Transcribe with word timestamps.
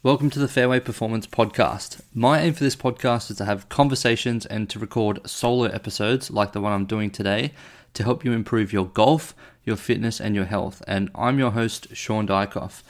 Welcome 0.00 0.30
to 0.30 0.38
the 0.38 0.46
Fairway 0.46 0.78
Performance 0.78 1.26
Podcast. 1.26 2.02
My 2.14 2.40
aim 2.40 2.54
for 2.54 2.62
this 2.62 2.76
podcast 2.76 3.32
is 3.32 3.36
to 3.38 3.44
have 3.46 3.68
conversations 3.68 4.46
and 4.46 4.70
to 4.70 4.78
record 4.78 5.28
solo 5.28 5.64
episodes 5.64 6.30
like 6.30 6.52
the 6.52 6.60
one 6.60 6.72
I'm 6.72 6.84
doing 6.84 7.10
today 7.10 7.50
to 7.94 8.04
help 8.04 8.24
you 8.24 8.30
improve 8.30 8.72
your 8.72 8.86
golf, 8.86 9.34
your 9.64 9.74
fitness, 9.74 10.20
and 10.20 10.36
your 10.36 10.44
health. 10.44 10.84
And 10.86 11.10
I'm 11.16 11.40
your 11.40 11.50
host, 11.50 11.96
Shaun 11.96 12.28
Diachkoff. 12.28 12.82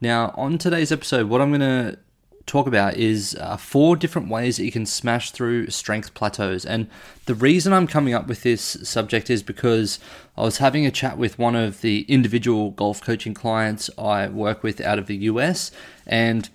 Now, 0.00 0.32
on 0.38 0.56
today's 0.56 0.90
episode, 0.90 1.28
what 1.28 1.42
I'm 1.42 1.50
going 1.50 1.60
to 1.60 1.98
talk 2.46 2.66
about 2.66 2.96
is 2.96 3.36
uh, 3.40 3.56
four 3.56 3.96
different 3.96 4.28
ways 4.28 4.56
that 4.56 4.64
you 4.64 4.72
can 4.72 4.86
smash 4.86 5.30
through 5.30 5.70
strength 5.70 6.14
plateaus. 6.14 6.64
And 6.64 6.88
the 7.26 7.34
reason 7.34 7.72
I'm 7.72 7.86
coming 7.86 8.14
up 8.14 8.26
with 8.26 8.42
this 8.42 8.62
subject 8.82 9.30
is 9.30 9.42
because 9.42 9.98
I 10.36 10.42
was 10.42 10.58
having 10.58 10.84
a 10.84 10.90
chat 10.90 11.16
with 11.16 11.38
one 11.38 11.56
of 11.56 11.80
the 11.80 12.02
individual 12.02 12.70
golf 12.72 13.00
coaching 13.00 13.34
clients 13.34 13.88
I 13.96 14.28
work 14.28 14.62
with 14.62 14.80
out 14.80 14.98
of 14.98 15.06
the 15.06 15.16
US, 15.16 15.70
and 16.06 16.48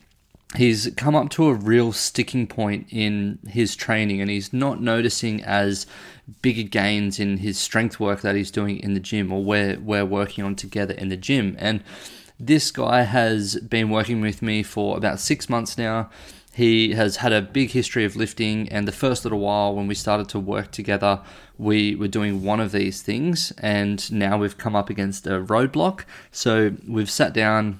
he's 0.56 0.92
come 0.96 1.16
up 1.16 1.30
to 1.32 1.48
a 1.48 1.54
real 1.54 1.92
sticking 1.92 2.46
point 2.46 2.88
in 2.92 3.40
his 3.48 3.76
training, 3.76 4.22
and 4.22 4.30
he's 4.30 4.54
not 4.54 4.82
noticing 4.82 5.44
as 5.44 5.88
bigger 6.42 6.64
gains 6.64 7.20
in 7.20 7.38
his 7.38 7.58
strength 7.58 8.00
work 8.00 8.22
that 8.22 8.36
he's 8.36 8.52
doing 8.52 8.78
in 8.80 8.94
the 8.94 9.00
gym 9.00 9.32
or 9.32 9.44
we're, 9.44 9.80
we're 9.80 10.06
working 10.06 10.44
on 10.44 10.56
together 10.56 10.94
in 10.94 11.10
the 11.10 11.18
gym. 11.18 11.56
And 11.58 11.84
this 12.40 12.72
guy 12.72 13.02
has 13.02 13.56
been 13.58 13.90
working 13.90 14.22
with 14.22 14.42
me 14.42 14.64
for 14.64 14.98
about 14.98 15.20
six 15.20 15.50
months 15.50 15.78
now. 15.78 16.10
He 16.54 16.94
has 16.94 17.18
had 17.18 17.32
a 17.32 17.42
big 17.42 17.72
history 17.72 18.06
of 18.06 18.16
lifting, 18.16 18.68
and 18.70 18.88
the 18.88 18.92
first 18.92 19.24
little 19.24 19.40
while 19.40 19.76
when 19.76 19.88
we 19.88 19.96
started 19.96 20.30
to 20.30 20.40
work 20.40 20.72
together, 20.72 21.22
we 21.58 21.96
were 21.96 22.08
doing 22.08 22.44
one 22.44 22.60
of 22.60 22.72
these 22.72 23.02
things, 23.02 23.52
and 23.60 24.12
now 24.12 24.38
we've 24.38 24.58
come 24.58 24.76
up 24.76 24.90
against 24.90 25.28
a 25.28 25.42
roadblock. 25.42 26.04
So 26.32 26.76
we've 26.88 27.10
sat 27.10 27.34
down 27.34 27.80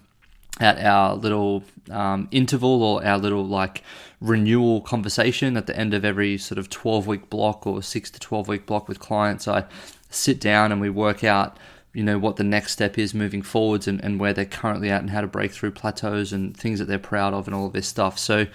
at 0.60 0.78
our 0.80 1.16
little 1.16 1.64
um, 1.90 2.28
interval 2.32 2.84
or 2.84 3.06
our 3.06 3.18
little 3.18 3.46
like 3.46 3.84
renewal 4.20 4.82
conversation 4.82 5.56
at 5.56 5.68
the 5.68 5.78
end 5.78 5.94
of 5.94 6.04
every 6.04 6.38
sort 6.38 6.58
of 6.58 6.70
12 6.70 7.08
week 7.08 7.30
block 7.30 7.66
or 7.66 7.82
6 7.82 8.12
to 8.12 8.20
12 8.20 8.48
week 8.50 8.66
block 8.66 8.88
with 8.88 9.00
clients. 9.00 9.48
I 9.48 9.66
sit 10.10 10.42
down 10.42 10.72
and 10.72 10.82
we 10.82 10.90
work 10.90 11.24
out 11.24 11.58
you 11.94 12.04
know 12.04 12.20
what 12.20 12.36
the 12.36 12.44
next 12.44 12.72
step 12.74 12.98
is 12.98 13.14
moving 13.14 13.42
forwards 13.42 13.88
and, 13.88 14.04
and 14.04 14.20
where 14.20 14.34
they're 14.34 14.46
currently 14.46 14.90
at 14.92 15.02
and 15.02 15.10
how 15.10 15.22
to 15.22 15.28
break 15.28 15.52
through 15.52 15.72
plateaus 15.72 16.32
and 16.32 16.56
things 16.56 16.80
that 16.80 16.86
they're 16.86 17.00
proud 17.00 17.34
of 17.34 17.48
and 17.48 17.56
all 17.56 17.66
of 17.68 17.74
this 17.74 17.88
stuff. 17.88 18.20
So 18.20 18.46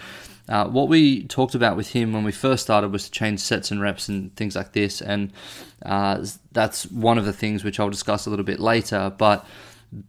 uh, 0.49 0.67
what 0.69 0.89
we 0.89 1.25
talked 1.25 1.55
about 1.55 1.77
with 1.77 1.91
him 1.91 2.13
when 2.13 2.23
we 2.23 2.33
first 2.33 2.63
started 2.63 2.93
was 2.93 3.05
to 3.07 3.11
change 3.11 3.41
sets 3.41 3.71
and 3.71 3.81
reps 3.81 4.09
and 4.09 4.35
things 4.37 4.55
like 4.55 4.73
this. 4.73 5.01
And 5.01 5.33
uh, 5.85 6.25
that's 6.53 6.87
one 6.87 7.19
of 7.19 7.25
the 7.25 7.33
things 7.33 7.65
which 7.65 7.81
i'll 7.81 7.91
discuss 7.91 8.27
a 8.27 8.31
little 8.31 8.45
bit 8.45 8.61
later. 8.61 9.13
But 9.17 9.47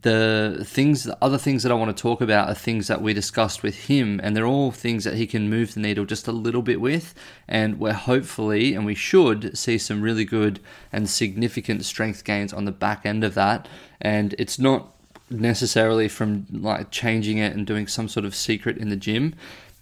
the 0.02 0.64
things, 0.66 1.04
the 1.04 1.18
other 1.22 1.38
things 1.38 1.62
that 1.64 1.72
I 1.72 1.76
want 1.76 1.96
to 1.96 2.02
talk 2.02 2.20
about 2.22 2.50
are 2.50 2.56
things 2.56 2.88
that 2.88 3.02
we 3.02 3.14
discussed 3.14 3.62
with 3.62 3.88
him, 3.88 4.20
and 4.24 4.36
they're 4.36 4.48
all 4.48 4.72
things 4.72 5.04
that 5.04 5.16
he 5.16 5.28
can 5.28 5.50
move 5.50 5.74
the 5.74 5.80
needle 5.80 6.06
just 6.06 6.28
a 6.28 6.32
little 6.32 6.64
bit 6.64 6.82
with. 6.82 7.14
And 7.48 7.80
we're 7.80 7.94
hopefully, 7.94 8.74
and 8.74 8.86
we 8.86 8.96
should, 8.96 9.58
see 9.58 9.78
some 9.78 10.02
really 10.02 10.26
good 10.26 10.60
and 10.92 11.10
significant 11.10 11.86
strength 11.86 12.24
gains 12.24 12.52
on 12.52 12.66
the 12.66 12.72
back 12.72 13.06
end 13.06 13.24
of 13.24 13.36
that. 13.36 13.68
And 14.02 14.34
it's 14.40 14.58
not 14.58 14.92
necessarily 15.30 16.08
from 16.08 16.48
like 16.52 16.90
changing 16.90 17.38
it 17.38 17.56
and 17.56 17.68
doing 17.68 17.88
some 17.88 18.08
sort 18.08 18.26
of 18.26 18.34
secret 18.36 18.78
in 18.78 18.90
the 18.90 18.96
gym. 18.96 19.36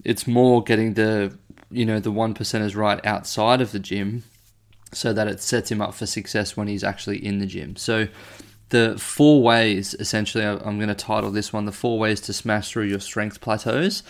It's 0.04 0.28
more 0.28 0.62
getting 0.62 0.96
the, 0.96 1.38
you 1.72 1.86
know, 1.86 2.00
the 2.00 2.12
one 2.12 2.34
percenters 2.34 2.76
right 2.76 3.04
outside 3.06 3.62
of 3.62 3.72
the 3.72 3.80
gym 3.80 4.24
so 4.92 5.14
that 5.14 5.28
it 5.28 5.42
sets 5.42 5.72
him 5.72 5.82
up 5.82 5.94
for 5.94 6.06
success 6.06 6.58
when 6.58 6.68
he's 6.68 6.84
actually 6.84 7.24
in 7.24 7.40
the 7.40 7.46
gym. 7.46 7.76
So, 7.78 8.08
the 8.74 8.98
four 8.98 9.44
ways, 9.44 9.94
essentially, 10.00 10.44
I'm 10.44 10.80
going 10.80 10.88
to 10.88 10.96
title 10.96 11.30
this 11.30 11.54
one 11.54 11.66
The 11.66 11.72
Four 11.72 12.00
Ways 12.00 12.20
to 12.22 12.34
Smash 12.34 12.72
Through 12.72 12.86
Your 12.86 13.00
Strength 13.00 13.40
Plateaus. 13.40 14.02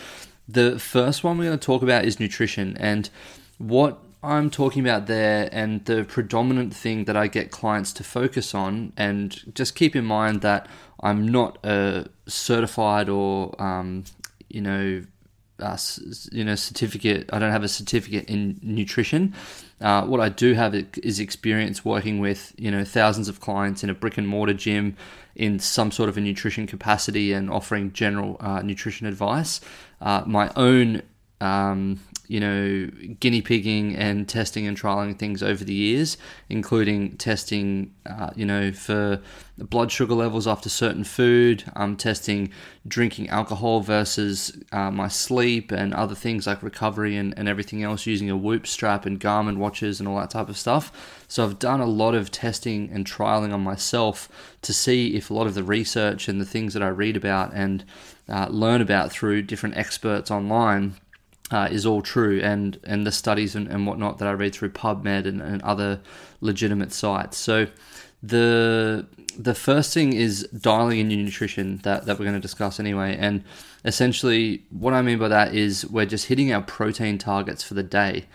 The 0.47 0.79
first 0.79 1.21
one 1.21 1.37
we're 1.37 1.43
going 1.43 1.59
to 1.59 1.65
talk 1.65 1.81
about 1.81 2.05
is 2.05 2.17
nutrition. 2.17 2.77
And 2.77 3.09
what 3.57 3.99
I'm 4.23 4.49
talking 4.49 4.81
about 4.81 5.07
there, 5.07 5.49
and 5.51 5.83
the 5.83 6.05
predominant 6.05 6.73
thing 6.73 7.03
that 7.05 7.17
I 7.17 7.27
get 7.27 7.51
clients 7.51 7.91
to 7.93 8.05
focus 8.05 8.55
on, 8.55 8.93
and 8.95 9.53
just 9.53 9.75
keep 9.75 9.97
in 9.97 10.05
mind 10.05 10.39
that 10.43 10.69
I'm 11.01 11.27
not 11.27 11.57
a 11.65 12.07
certified 12.25 13.09
or, 13.09 13.61
um, 13.61 14.05
you 14.47 14.61
know, 14.61 15.03
uh, 15.59 15.77
you 16.31 16.43
know 16.43 16.55
certificate. 16.55 17.29
I 17.31 17.39
don't 17.39 17.51
have 17.51 17.63
a 17.63 17.67
certificate 17.67 18.25
in 18.29 18.59
nutrition. 18.61 19.33
Uh, 19.81 20.05
what 20.05 20.19
I 20.19 20.29
do 20.29 20.53
have 20.53 20.73
is 20.75 21.19
experience 21.19 21.83
working 21.83 22.19
with 22.19 22.53
you 22.57 22.71
know 22.71 22.83
thousands 22.83 23.29
of 23.29 23.39
clients 23.39 23.83
in 23.83 23.89
a 23.89 23.93
brick 23.93 24.17
and 24.17 24.27
mortar 24.27 24.53
gym 24.53 24.95
in 25.35 25.59
some 25.59 25.91
sort 25.91 26.09
of 26.09 26.17
a 26.17 26.21
nutrition 26.21 26.67
capacity 26.67 27.33
and 27.33 27.49
offering 27.49 27.91
general 27.93 28.37
uh, 28.39 28.61
nutrition 28.61 29.07
advice. 29.07 29.61
Uh, 30.01 30.23
my 30.25 30.51
own 30.55 31.01
um, 31.41 31.99
you 32.33 32.39
know, 32.39 32.87
guinea 33.19 33.43
pigging 33.43 33.95
and 33.95 34.27
testing 34.27 34.65
and 34.65 34.75
trialing 34.75 35.19
things 35.19 35.43
over 35.43 35.63
the 35.63 35.73
years, 35.73 36.17
including 36.49 37.15
testing, 37.17 37.93
uh, 38.07 38.31
you 38.35 38.43
know, 38.43 38.71
for 38.71 39.21
blood 39.59 39.91
sugar 39.91 40.15
levels 40.15 40.47
after 40.47 40.67
certain 40.67 41.03
food, 41.03 41.63
um, 41.75 41.95
testing 41.95 42.49
drinking 42.87 43.29
alcohol 43.29 43.81
versus 43.81 44.57
uh, 44.71 44.89
my 44.89 45.07
sleep 45.07 45.71
and 45.71 45.93
other 45.93 46.15
things 46.15 46.47
like 46.47 46.63
recovery 46.63 47.15
and, 47.15 47.37
and 47.37 47.47
everything 47.47 47.83
else 47.83 48.07
using 48.07 48.31
a 48.31 48.35
Whoop 48.35 48.65
strap 48.65 49.05
and 49.05 49.19
Garmin 49.19 49.57
watches 49.57 49.99
and 49.99 50.09
all 50.09 50.17
that 50.17 50.31
type 50.31 50.49
of 50.49 50.57
stuff. 50.57 51.23
So 51.27 51.43
I've 51.43 51.59
done 51.59 51.81
a 51.81 51.85
lot 51.85 52.15
of 52.15 52.31
testing 52.31 52.89
and 52.91 53.05
trialing 53.05 53.53
on 53.53 53.61
myself 53.61 54.27
to 54.63 54.73
see 54.73 55.15
if 55.15 55.29
a 55.29 55.35
lot 55.35 55.45
of 55.45 55.53
the 55.53 55.63
research 55.63 56.27
and 56.27 56.41
the 56.41 56.45
things 56.45 56.73
that 56.73 56.81
I 56.81 56.87
read 56.87 57.15
about 57.15 57.53
and 57.53 57.85
uh, 58.27 58.47
learn 58.49 58.81
about 58.81 59.11
through 59.11 59.43
different 59.43 59.77
experts 59.77 60.31
online 60.31 60.95
uh, 61.53 61.67
is 61.71 61.85
all 61.85 62.01
true, 62.01 62.41
and 62.41 62.79
and 62.83 63.05
the 63.05 63.11
studies 63.11 63.55
and, 63.55 63.67
and 63.67 63.85
whatnot 63.85 64.17
that 64.17 64.27
I 64.27 64.31
read 64.31 64.53
through 64.53 64.71
PubMed 64.71 65.27
and, 65.27 65.41
and 65.41 65.61
other 65.61 66.01
legitimate 66.41 66.91
sites. 66.91 67.37
So 67.37 67.67
the 68.23 69.05
the 69.37 69.53
first 69.53 69.93
thing 69.93 70.13
is 70.13 70.47
dialing 70.49 70.99
in 70.99 71.11
your 71.11 71.19
nutrition 71.23 71.77
that, 71.83 72.05
that 72.05 72.17
we're 72.17 72.25
going 72.25 72.35
to 72.35 72.41
discuss 72.41 72.79
anyway. 72.79 73.17
And 73.19 73.43
essentially, 73.83 74.63
what 74.69 74.93
I 74.93 75.01
mean 75.01 75.19
by 75.19 75.27
that 75.27 75.53
is 75.53 75.85
we're 75.85 76.05
just 76.05 76.27
hitting 76.27 76.53
our 76.53 76.61
protein 76.61 77.17
targets 77.17 77.63
for 77.63 77.73
the 77.73 77.83
day. 77.83 78.25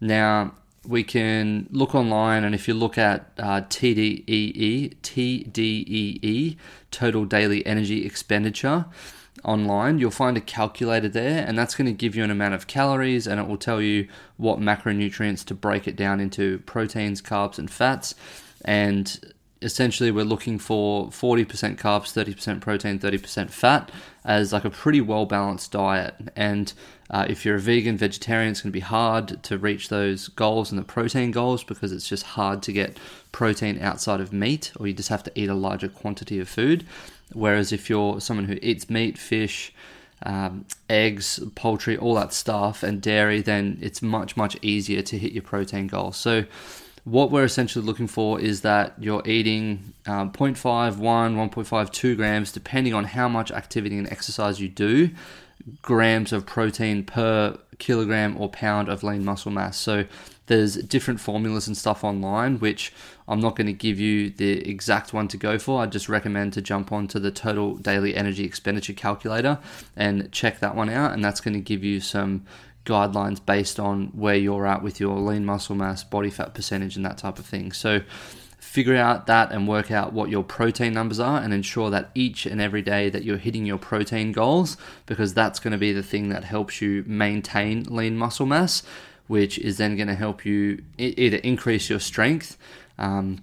Now, 0.00 0.54
we 0.84 1.02
can 1.04 1.68
look 1.70 1.94
online, 1.94 2.44
and 2.44 2.54
if 2.54 2.68
you 2.68 2.74
look 2.74 2.98
at 2.98 3.30
uh, 3.38 3.62
TDEE, 3.62 4.96
TDEE, 5.02 6.56
total 6.90 7.24
daily 7.24 7.64
energy 7.66 8.06
expenditure, 8.06 8.86
online, 9.44 9.98
you'll 9.98 10.10
find 10.10 10.36
a 10.36 10.40
calculator 10.40 11.08
there, 11.08 11.44
and 11.46 11.58
that's 11.58 11.74
going 11.74 11.86
to 11.86 11.92
give 11.92 12.14
you 12.14 12.24
an 12.24 12.30
amount 12.30 12.54
of 12.54 12.66
calories 12.66 13.26
and 13.26 13.40
it 13.40 13.46
will 13.46 13.56
tell 13.56 13.80
you 13.80 14.08
what 14.36 14.58
macronutrients 14.58 15.44
to 15.46 15.54
break 15.54 15.86
it 15.86 15.96
down 15.96 16.20
into 16.20 16.58
proteins, 16.60 17.22
carbs, 17.22 17.58
and 17.58 17.70
fats. 17.70 18.14
And 18.64 19.32
essentially, 19.60 20.10
we're 20.10 20.24
looking 20.24 20.58
for 20.58 21.08
40% 21.08 21.76
carbs, 21.76 22.12
30% 22.12 22.60
protein, 22.60 22.98
30% 22.98 23.50
fat 23.50 23.90
as 24.24 24.52
like 24.52 24.64
a 24.64 24.70
pretty 24.70 25.00
well 25.00 25.26
balanced 25.26 25.72
diet. 25.72 26.14
And 26.36 26.72
uh, 27.10 27.26
if 27.28 27.44
you're 27.44 27.56
a 27.56 27.60
vegan, 27.60 27.96
vegetarian, 27.96 28.50
it's 28.50 28.60
going 28.60 28.70
to 28.70 28.76
be 28.76 28.80
hard 28.80 29.42
to 29.44 29.58
reach 29.58 29.88
those 29.88 30.28
goals 30.28 30.70
and 30.70 30.78
the 30.78 30.84
protein 30.84 31.30
goals 31.30 31.64
because 31.64 31.92
it's 31.92 32.08
just 32.08 32.22
hard 32.22 32.62
to 32.64 32.72
get 32.72 32.98
protein 33.32 33.80
outside 33.80 34.20
of 34.20 34.32
meat, 34.32 34.72
or 34.78 34.86
you 34.86 34.92
just 34.92 35.08
have 35.08 35.22
to 35.24 35.32
eat 35.34 35.48
a 35.48 35.54
larger 35.54 35.88
quantity 35.88 36.38
of 36.38 36.48
food. 36.48 36.86
Whereas 37.32 37.72
if 37.72 37.90
you're 37.90 38.20
someone 38.20 38.46
who 38.46 38.58
eats 38.62 38.88
meat, 38.88 39.18
fish, 39.18 39.72
um, 40.22 40.64
eggs, 40.90 41.40
poultry, 41.54 41.96
all 41.96 42.14
that 42.14 42.32
stuff, 42.32 42.82
and 42.82 43.00
dairy, 43.00 43.40
then 43.40 43.78
it's 43.80 44.02
much, 44.02 44.36
much 44.36 44.56
easier 44.62 45.02
to 45.02 45.18
hit 45.18 45.32
your 45.32 45.42
protein 45.42 45.86
goal. 45.86 46.12
So, 46.12 46.44
what 47.10 47.30
we're 47.30 47.44
essentially 47.44 47.84
looking 47.84 48.06
for 48.06 48.38
is 48.38 48.60
that 48.60 48.94
you're 48.98 49.26
eating 49.26 49.94
um, 50.06 50.30
0.5, 50.30 50.96
1, 50.98 51.36
1.5, 51.36 51.90
2 51.90 52.16
grams, 52.16 52.52
depending 52.52 52.92
on 52.92 53.04
how 53.04 53.28
much 53.28 53.50
activity 53.50 53.96
and 53.96 54.10
exercise 54.12 54.60
you 54.60 54.68
do, 54.68 55.10
grams 55.80 56.32
of 56.32 56.44
protein 56.44 57.02
per 57.04 57.58
kilogram 57.78 58.36
or 58.38 58.48
pound 58.50 58.88
of 58.88 59.02
lean 59.02 59.24
muscle 59.24 59.50
mass. 59.50 59.78
So 59.78 60.04
there's 60.46 60.76
different 60.76 61.20
formulas 61.20 61.66
and 61.66 61.76
stuff 61.76 62.04
online, 62.04 62.58
which 62.58 62.92
I'm 63.26 63.40
not 63.40 63.56
going 63.56 63.66
to 63.68 63.72
give 63.72 63.98
you 63.98 64.30
the 64.30 64.68
exact 64.68 65.12
one 65.12 65.28
to 65.28 65.36
go 65.36 65.58
for. 65.58 65.80
I 65.80 65.86
just 65.86 66.08
recommend 66.08 66.52
to 66.54 66.62
jump 66.62 66.92
onto 66.92 67.18
the 67.18 67.30
total 67.30 67.76
daily 67.76 68.14
energy 68.14 68.44
expenditure 68.44 68.94
calculator 68.94 69.58
and 69.96 70.30
check 70.32 70.60
that 70.60 70.74
one 70.74 70.90
out. 70.90 71.12
And 71.12 71.24
that's 71.24 71.40
going 71.40 71.54
to 71.54 71.60
give 71.60 71.84
you 71.84 72.00
some 72.00 72.44
guidelines 72.84 73.44
based 73.44 73.78
on 73.78 74.06
where 74.08 74.34
you're 74.34 74.66
at 74.66 74.82
with 74.82 75.00
your 75.00 75.18
lean 75.18 75.44
muscle 75.44 75.74
mass, 75.74 76.04
body 76.04 76.30
fat 76.30 76.54
percentage, 76.54 76.96
and 76.96 77.04
that 77.04 77.18
type 77.18 77.38
of 77.38 77.46
thing. 77.46 77.72
So 77.72 78.02
figure 78.58 78.96
out 78.96 79.26
that 79.26 79.50
and 79.50 79.66
work 79.66 79.90
out 79.90 80.12
what 80.12 80.28
your 80.28 80.44
protein 80.44 80.92
numbers 80.92 81.18
are 81.18 81.40
and 81.40 81.54
ensure 81.54 81.90
that 81.90 82.10
each 82.14 82.44
and 82.44 82.60
every 82.60 82.82
day 82.82 83.08
that 83.08 83.24
you're 83.24 83.38
hitting 83.38 83.64
your 83.64 83.78
protein 83.78 84.30
goals 84.30 84.76
because 85.06 85.32
that's 85.32 85.58
going 85.58 85.72
to 85.72 85.78
be 85.78 85.92
the 85.92 86.02
thing 86.02 86.28
that 86.28 86.44
helps 86.44 86.82
you 86.82 87.02
maintain 87.06 87.82
lean 87.84 88.16
muscle 88.16 88.46
mass 88.46 88.82
which 89.26 89.58
is 89.58 89.78
then 89.78 89.96
going 89.96 90.08
to 90.08 90.14
help 90.14 90.44
you 90.44 90.82
either 90.98 91.38
increase 91.38 91.88
your 91.88 92.00
strength 92.00 92.58
um, 92.98 93.38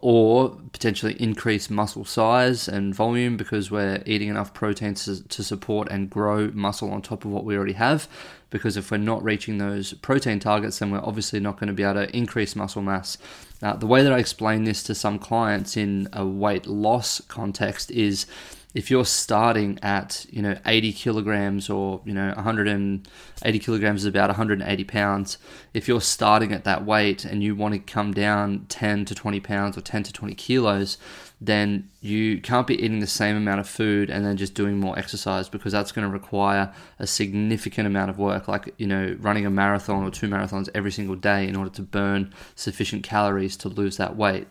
or 0.00 0.50
potentially 0.72 1.14
increase 1.20 1.70
muscle 1.70 2.04
size 2.04 2.68
and 2.68 2.94
volume 2.94 3.36
because 3.36 3.70
we're 3.70 4.02
eating 4.06 4.28
enough 4.28 4.54
protein 4.54 4.94
to, 4.94 5.26
to, 5.28 5.42
support 5.42 5.88
and 5.90 6.08
grow 6.10 6.50
muscle 6.52 6.90
on 6.90 7.02
top 7.02 7.24
of 7.24 7.30
what 7.30 7.44
we 7.44 7.56
already 7.56 7.72
have. 7.72 8.08
Because 8.50 8.76
if 8.76 8.90
we're 8.90 8.98
not 8.98 9.22
reaching 9.22 9.58
those 9.58 9.92
protein 9.94 10.40
targets, 10.40 10.78
then 10.78 10.90
we're 10.90 11.04
obviously 11.04 11.40
not 11.40 11.58
going 11.58 11.68
to 11.68 11.72
be 11.72 11.82
able 11.82 12.06
to 12.06 12.16
increase 12.16 12.56
muscle 12.56 12.82
mass. 12.82 13.16
Now, 13.62 13.74
the 13.74 13.86
way 13.86 14.02
that 14.02 14.12
I 14.12 14.18
explain 14.18 14.64
this 14.64 14.82
to 14.84 14.94
some 14.94 15.18
clients 15.18 15.76
in 15.76 16.08
a 16.12 16.26
weight 16.26 16.66
loss 16.66 17.20
context 17.28 17.90
is 17.90 18.26
if 18.72 18.90
you're 18.90 19.04
starting 19.04 19.78
at 19.82 20.26
you 20.30 20.40
know 20.40 20.56
80 20.64 20.92
kilograms 20.92 21.68
or 21.68 22.00
you 22.04 22.12
know 22.12 22.32
180 22.34 23.58
kilograms 23.58 24.02
is 24.02 24.06
about 24.06 24.28
180 24.28 24.84
pounds 24.84 25.38
if 25.74 25.88
you're 25.88 26.00
starting 26.00 26.52
at 26.52 26.64
that 26.64 26.84
weight 26.84 27.24
and 27.24 27.42
you 27.42 27.56
want 27.56 27.74
to 27.74 27.80
come 27.80 28.12
down 28.12 28.66
10 28.68 29.04
to 29.06 29.14
20 29.14 29.40
pounds 29.40 29.76
or 29.76 29.80
10 29.80 30.04
to 30.04 30.12
20 30.12 30.34
kilos 30.34 30.98
then 31.40 31.88
you 32.00 32.40
can't 32.40 32.66
be 32.66 32.74
eating 32.74 33.00
the 33.00 33.06
same 33.06 33.36
amount 33.36 33.58
of 33.58 33.68
food 33.68 34.10
and 34.10 34.24
then 34.24 34.36
just 34.36 34.54
doing 34.54 34.78
more 34.78 34.98
exercise 34.98 35.48
because 35.48 35.72
that's 35.72 35.90
going 35.90 36.06
to 36.06 36.12
require 36.12 36.72
a 36.98 37.06
significant 37.06 37.86
amount 37.86 38.10
of 38.10 38.18
work 38.18 38.46
like 38.46 38.72
you 38.78 38.86
know 38.86 39.16
running 39.20 39.46
a 39.46 39.50
marathon 39.50 40.04
or 40.04 40.10
two 40.10 40.28
marathons 40.28 40.68
every 40.74 40.92
single 40.92 41.16
day 41.16 41.48
in 41.48 41.56
order 41.56 41.70
to 41.70 41.82
burn 41.82 42.32
sufficient 42.54 43.02
calories 43.02 43.56
to 43.56 43.68
lose 43.68 43.96
that 43.96 44.16
weight 44.16 44.46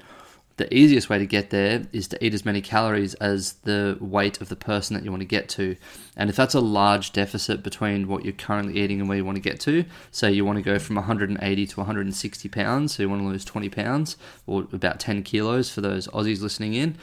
the 0.59 0.71
easiest 0.75 1.09
way 1.09 1.17
to 1.17 1.25
get 1.25 1.49
there 1.49 1.83
is 1.93 2.07
to 2.09 2.23
eat 2.23 2.33
as 2.33 2.45
many 2.45 2.61
calories 2.61 3.13
as 3.15 3.53
the 3.63 3.97
weight 4.01 4.41
of 4.41 4.49
the 4.49 4.55
person 4.57 4.93
that 4.93 5.05
you 5.05 5.09
want 5.09 5.21
to 5.21 5.27
get 5.27 5.47
to. 5.49 5.77
And 6.17 6.29
if 6.29 6.35
that's 6.35 6.53
a 6.53 6.59
large 6.59 7.13
deficit 7.13 7.63
between 7.63 8.09
what 8.09 8.25
you're 8.25 8.33
currently 8.33 8.79
eating 8.79 8.99
and 8.99 9.07
where 9.07 9.17
you 9.17 9.23
want 9.23 9.37
to 9.37 9.41
get 9.41 9.61
to, 9.61 9.85
say 10.11 10.31
you 10.31 10.43
want 10.43 10.57
to 10.57 10.61
go 10.61 10.77
from 10.77 10.97
180 10.97 11.65
to 11.65 11.79
160 11.79 12.49
pounds, 12.49 12.93
so 12.93 13.03
you 13.03 13.09
want 13.09 13.21
to 13.21 13.27
lose 13.27 13.45
20 13.45 13.69
pounds 13.69 14.17
or 14.45 14.67
about 14.73 14.99
10 14.99 15.23
kilos 15.23 15.71
for 15.71 15.79
those 15.79 16.09
Aussies 16.09 16.41
listening 16.41 16.73
in, 16.73 16.97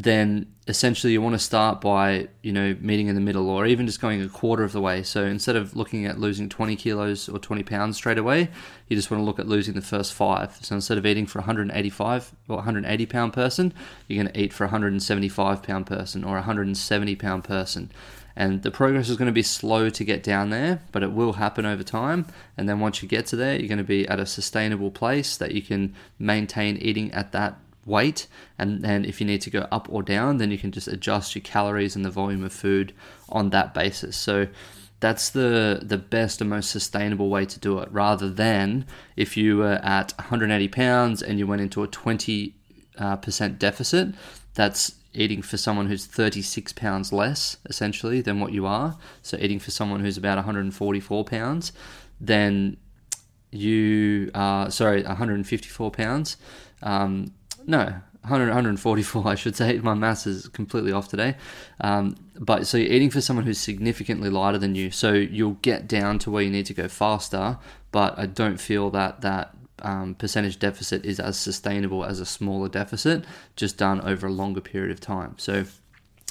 then 0.00 0.46
essentially 0.68 1.12
you 1.12 1.20
want 1.20 1.34
to 1.34 1.40
start 1.40 1.80
by 1.80 2.28
you 2.42 2.52
know 2.52 2.76
meeting 2.80 3.08
in 3.08 3.16
the 3.16 3.20
middle 3.20 3.50
or 3.50 3.66
even 3.66 3.84
just 3.84 4.00
going 4.00 4.22
a 4.22 4.28
quarter 4.28 4.62
of 4.62 4.70
the 4.70 4.80
way. 4.80 5.02
So 5.02 5.24
instead 5.24 5.56
of 5.56 5.74
looking 5.74 6.06
at 6.06 6.20
losing 6.20 6.48
20 6.48 6.76
kilos 6.76 7.28
or 7.28 7.40
20 7.40 7.64
pounds 7.64 7.96
straight 7.96 8.16
away 8.16 8.48
you 8.86 8.96
just 8.96 9.10
want 9.10 9.20
to 9.20 9.24
look 9.24 9.40
at 9.40 9.48
losing 9.48 9.74
the 9.74 9.82
first 9.82 10.14
five. 10.14 10.56
So 10.62 10.76
instead 10.76 10.98
of 10.98 11.06
eating 11.06 11.26
for 11.26 11.40
185 11.40 12.32
or 12.48 12.56
180 12.56 13.06
pound 13.06 13.32
person 13.32 13.74
you're 14.06 14.22
going 14.22 14.32
to 14.32 14.40
eat 14.40 14.52
for 14.52 14.62
a 14.62 14.68
175 14.68 15.64
pound 15.64 15.86
person 15.88 16.22
or 16.22 16.34
a 16.36 16.42
170 16.46 17.16
pound 17.16 17.42
person. 17.42 17.90
And 18.36 18.62
the 18.62 18.70
progress 18.70 19.08
is 19.08 19.16
going 19.16 19.26
to 19.26 19.32
be 19.32 19.42
slow 19.42 19.90
to 19.90 20.04
get 20.04 20.22
down 20.22 20.50
there 20.50 20.80
but 20.92 21.02
it 21.02 21.10
will 21.10 21.32
happen 21.32 21.66
over 21.66 21.82
time. 21.82 22.24
And 22.56 22.68
then 22.68 22.78
once 22.78 23.02
you 23.02 23.08
get 23.08 23.26
to 23.26 23.36
there 23.36 23.58
you're 23.58 23.66
going 23.66 23.78
to 23.78 23.84
be 23.84 24.06
at 24.06 24.20
a 24.20 24.26
sustainable 24.26 24.92
place 24.92 25.36
that 25.38 25.56
you 25.56 25.62
can 25.62 25.96
maintain 26.20 26.76
eating 26.76 27.10
at 27.10 27.32
that 27.32 27.58
weight 27.88 28.26
and 28.58 28.82
then 28.82 29.04
if 29.04 29.20
you 29.20 29.26
need 29.26 29.40
to 29.40 29.50
go 29.50 29.66
up 29.70 29.88
or 29.90 30.02
down 30.02 30.38
then 30.38 30.50
you 30.50 30.58
can 30.58 30.70
just 30.70 30.88
adjust 30.88 31.34
your 31.34 31.42
calories 31.42 31.96
and 31.96 32.04
the 32.04 32.10
volume 32.10 32.44
of 32.44 32.52
food 32.52 32.92
on 33.28 33.50
that 33.50 33.74
basis. 33.74 34.16
So 34.16 34.46
that's 35.00 35.30
the 35.30 35.80
the 35.82 35.98
best 35.98 36.40
and 36.40 36.50
most 36.50 36.70
sustainable 36.70 37.30
way 37.30 37.46
to 37.46 37.58
do 37.58 37.78
it 37.78 37.88
rather 37.90 38.28
than 38.28 38.84
if 39.16 39.36
you 39.36 39.58
were 39.58 39.80
at 39.82 40.12
180 40.18 40.68
pounds 40.68 41.22
and 41.22 41.38
you 41.38 41.46
went 41.46 41.62
into 41.62 41.82
a 41.82 41.86
20 41.86 42.54
uh, 42.98 43.16
percent 43.16 43.58
deficit 43.58 44.14
that's 44.54 44.94
eating 45.14 45.40
for 45.40 45.56
someone 45.56 45.86
who's 45.86 46.04
36 46.06 46.72
pounds 46.74 47.12
less 47.12 47.56
essentially 47.66 48.20
than 48.20 48.40
what 48.40 48.52
you 48.52 48.66
are. 48.66 48.96
So 49.22 49.36
eating 49.40 49.58
for 49.58 49.70
someone 49.70 50.00
who's 50.00 50.16
about 50.16 50.36
144 50.36 51.24
pounds 51.24 51.72
then 52.20 52.76
you 53.50 54.30
are 54.34 54.70
sorry 54.70 55.02
154 55.02 55.90
pounds 55.90 56.36
um, 56.82 57.32
no, 57.66 57.94
100, 58.22 58.46
144, 58.46 59.26
I 59.26 59.34
should 59.34 59.56
say. 59.56 59.78
My 59.78 59.94
maths 59.94 60.26
is 60.26 60.48
completely 60.48 60.92
off 60.92 61.08
today. 61.08 61.36
Um, 61.80 62.16
but 62.38 62.66
so 62.66 62.76
you're 62.76 62.92
eating 62.92 63.10
for 63.10 63.20
someone 63.20 63.46
who's 63.46 63.58
significantly 63.58 64.28
lighter 64.28 64.58
than 64.58 64.74
you. 64.74 64.90
So 64.90 65.12
you'll 65.12 65.58
get 65.62 65.88
down 65.88 66.18
to 66.20 66.30
where 66.30 66.42
you 66.42 66.50
need 66.50 66.66
to 66.66 66.74
go 66.74 66.88
faster. 66.88 67.58
But 67.90 68.18
I 68.18 68.26
don't 68.26 68.58
feel 68.58 68.90
that 68.90 69.22
that 69.22 69.54
um, 69.80 70.14
percentage 70.14 70.58
deficit 70.58 71.04
is 71.04 71.20
as 71.20 71.38
sustainable 71.38 72.04
as 72.04 72.20
a 72.20 72.26
smaller 72.26 72.68
deficit, 72.68 73.24
just 73.56 73.78
done 73.78 74.00
over 74.00 74.26
a 74.26 74.32
longer 74.32 74.60
period 74.60 74.90
of 74.90 75.00
time. 75.00 75.34
So 75.38 75.64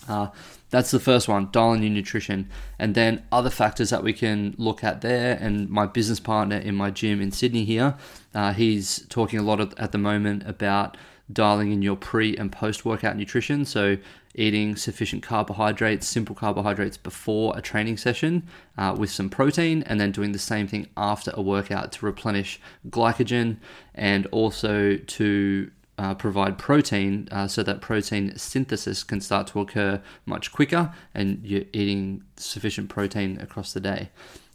uh, 0.07 0.29
that's 0.69 0.91
the 0.91 0.99
first 0.99 1.27
one, 1.27 1.49
dial 1.51 1.73
in 1.73 1.83
your 1.83 1.91
nutrition. 1.91 2.49
And 2.77 2.93
then 2.95 3.23
other 3.31 3.49
factors 3.49 3.89
that 3.89 4.03
we 4.03 4.13
can 4.13 4.55
look 4.57 4.83
at 4.83 5.01
there. 5.01 5.37
And 5.39 5.69
my 5.69 5.85
business 5.85 6.19
partner 6.19 6.57
in 6.57 6.75
my 6.75 6.91
gym 6.91 7.21
in 7.21 7.31
Sydney 7.31 7.65
here, 7.65 7.95
uh, 8.33 8.53
he's 8.53 9.05
talking 9.07 9.39
a 9.39 9.43
lot 9.43 9.59
at 9.79 9.91
the 9.91 9.97
moment 9.97 10.43
about 10.45 10.97
dialing 11.31 11.71
in 11.71 11.81
your 11.81 11.95
pre 11.95 12.35
and 12.37 12.51
post 12.51 12.85
workout 12.85 13.17
nutrition. 13.17 13.65
So, 13.65 13.97
eating 14.35 14.75
sufficient 14.75 15.23
carbohydrates, 15.23 16.07
simple 16.07 16.35
carbohydrates 16.35 16.97
before 16.97 17.57
a 17.57 17.61
training 17.61 17.97
session 17.97 18.47
uh, 18.77 18.95
with 18.97 19.09
some 19.09 19.29
protein, 19.29 19.83
and 19.83 19.99
then 19.99 20.11
doing 20.11 20.31
the 20.31 20.39
same 20.39 20.67
thing 20.67 20.87
after 20.95 21.31
a 21.33 21.41
workout 21.41 21.91
to 21.93 22.05
replenish 22.05 22.59
glycogen 22.89 23.57
and 23.95 24.27
also 24.27 24.95
to 24.97 25.71
uh, 25.97 26.13
provide 26.13 26.57
protein 26.57 27.27
uh, 27.31 27.47
so 27.47 27.63
that 27.63 27.81
protein 27.81 28.37
synthesis 28.37 29.03
can 29.03 29.19
start 29.19 29.47
to 29.47 29.59
occur 29.59 30.01
much 30.25 30.51
quicker 30.51 30.93
and 31.15 31.43
you're 31.43 31.63
eating 31.73 32.23
sufficient 32.35 32.89
protein 32.89 33.39
across 33.41 33.73
the 33.73 33.79
day. 33.79 34.09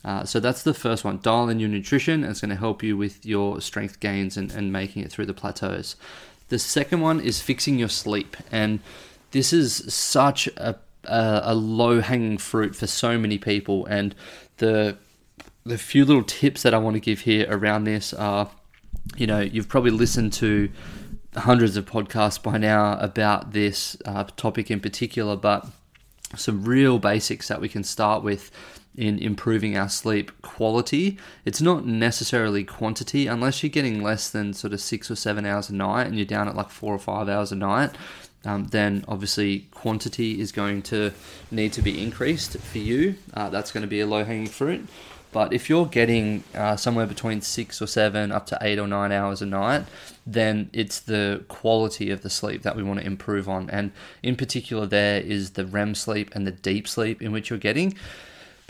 Uh, 0.05 0.25
so 0.25 0.41
that's 0.41 0.63
the 0.63 0.75
first 0.75 1.05
one. 1.05 1.19
Dial 1.23 1.49
in 1.49 1.61
your 1.61 1.69
nutrition. 1.69 2.25
It's 2.25 2.41
going 2.41 2.51
to 2.51 2.57
help 2.57 2.83
you 2.83 2.97
with 2.97 3.25
your 3.25 3.61
strength 3.61 4.01
gains 4.01 4.37
and, 4.37 4.51
and 4.53 4.73
making 4.73 5.03
it 5.03 5.13
through 5.13 5.27
the 5.27 5.35
plateaus. 5.35 5.97
The 6.53 6.59
second 6.59 7.01
one 7.01 7.19
is 7.19 7.41
fixing 7.41 7.79
your 7.79 7.89
sleep. 7.89 8.37
And 8.51 8.81
this 9.31 9.55
is 9.55 9.91
such 9.93 10.49
a, 10.59 10.77
a, 11.05 11.41
a 11.45 11.55
low 11.55 12.03
hanging 12.03 12.37
fruit 12.37 12.77
for 12.77 12.87
so 12.87 13.19
many 13.19 13.39
people. 13.39 13.87
And 13.87 14.15
the, 14.59 14.99
the 15.65 15.79
few 15.79 16.05
little 16.05 16.23
tips 16.23 16.63
that 16.65 16.75
I 16.75 16.77
want 16.77 16.93
to 16.93 17.01
give 17.01 17.21
here 17.21 17.47
around 17.49 17.85
this 17.85 18.13
are 18.13 18.51
you 19.17 19.27
know, 19.27 19.41
you've 19.41 19.69
probably 19.71 19.93
listened 19.93 20.35
to 20.35 20.69
hundreds 21.35 21.79
of 21.79 21.87
podcasts 21.87 22.43
by 22.43 22.59
now 22.59 22.99
about 22.99 23.55
this 23.55 23.97
uh, 24.05 24.25
topic 24.37 24.71
in 24.71 24.79
particular, 24.79 25.37
but 25.37 25.67
some 26.37 26.67
real 26.67 26.99
basics 26.99 27.49
that 27.49 27.63
we 27.63 27.69
can 27.71 27.83
start 27.83 28.23
with 28.23 28.51
in 28.97 29.19
improving 29.19 29.77
our 29.77 29.89
sleep 29.89 30.31
quality. 30.43 31.19
It's 31.45 31.61
not 31.61 31.87
necessarily 31.87 32.65
quantity, 32.65 33.27
unless 33.27 33.63
you're 33.63 33.71
getting 33.71 34.03
less 34.03 34.29
than 34.31 34.53
sort 34.53 34.73
of 34.73 34.81
six 34.81 35.11
or 35.11 35.17
seven 35.17 35.47
hours 35.47 35.71
a 35.71 35.75
night 35.75 36.07
and 36.07 36.17
you're 36.17 36.27
down 36.27 36.49
at 36.49 36.57
like 36.57 36.71
four 36.71 36.95
or 36.95 36.99
five 36.99 37.29
hours 37.29 37.53
a 37.53 37.57
night. 37.57 37.91
Um, 38.45 38.67
then 38.67 39.05
obviously 39.07 39.69
quantity 39.71 40.41
is 40.41 40.51
going 40.51 40.83
to 40.83 41.13
need 41.51 41.73
to 41.75 41.83
be 41.83 42.03
increased 42.03 42.59
for 42.59 42.79
you. 42.79 43.15
Uh, 43.33 43.49
that's 43.51 43.71
going 43.71 43.83
to 43.83 43.89
be 43.89 44.01
a 44.01 44.07
low 44.07 44.25
hanging 44.25 44.49
fruit. 44.49 44.87
But 45.31 45.55
if 45.55 45.71
you're 45.71 45.87
getting 45.87 46.45
uh, 46.55 46.77
somewhere 46.77 47.07
between 47.07 47.41
six 47.41 47.81
or 47.81 47.87
seven 47.87 48.31
up 48.31 48.45
to 48.47 48.59
eight 48.61 48.79
or 48.79 48.87
nine 48.87 49.13
hours 49.13 49.41
a 49.41 49.47
night, 49.47 49.85
then 50.27 50.69
it's 50.75 51.01
the 51.01 51.43
quality 51.49 52.11
of 52.11 52.23
the 52.23 52.29
sleep 52.29 52.63
that 52.63 52.77
we 52.77 52.83
want 52.83 53.01
to 53.01 53.07
improve 53.07 53.49
on. 53.49 53.71
And 53.71 53.93
in 54.23 54.37
particular, 54.37 54.85
there 54.85 55.23
is 55.23 55.53
the 55.53 55.65
REM 55.65 55.95
sleep 55.95 56.35
and 56.35 56.47
the 56.47 56.51
deep 56.51 56.87
sleep 56.87 57.23
in 57.23 57.33
which 57.33 57.49
you're 57.49 57.59
getting 57.59 57.95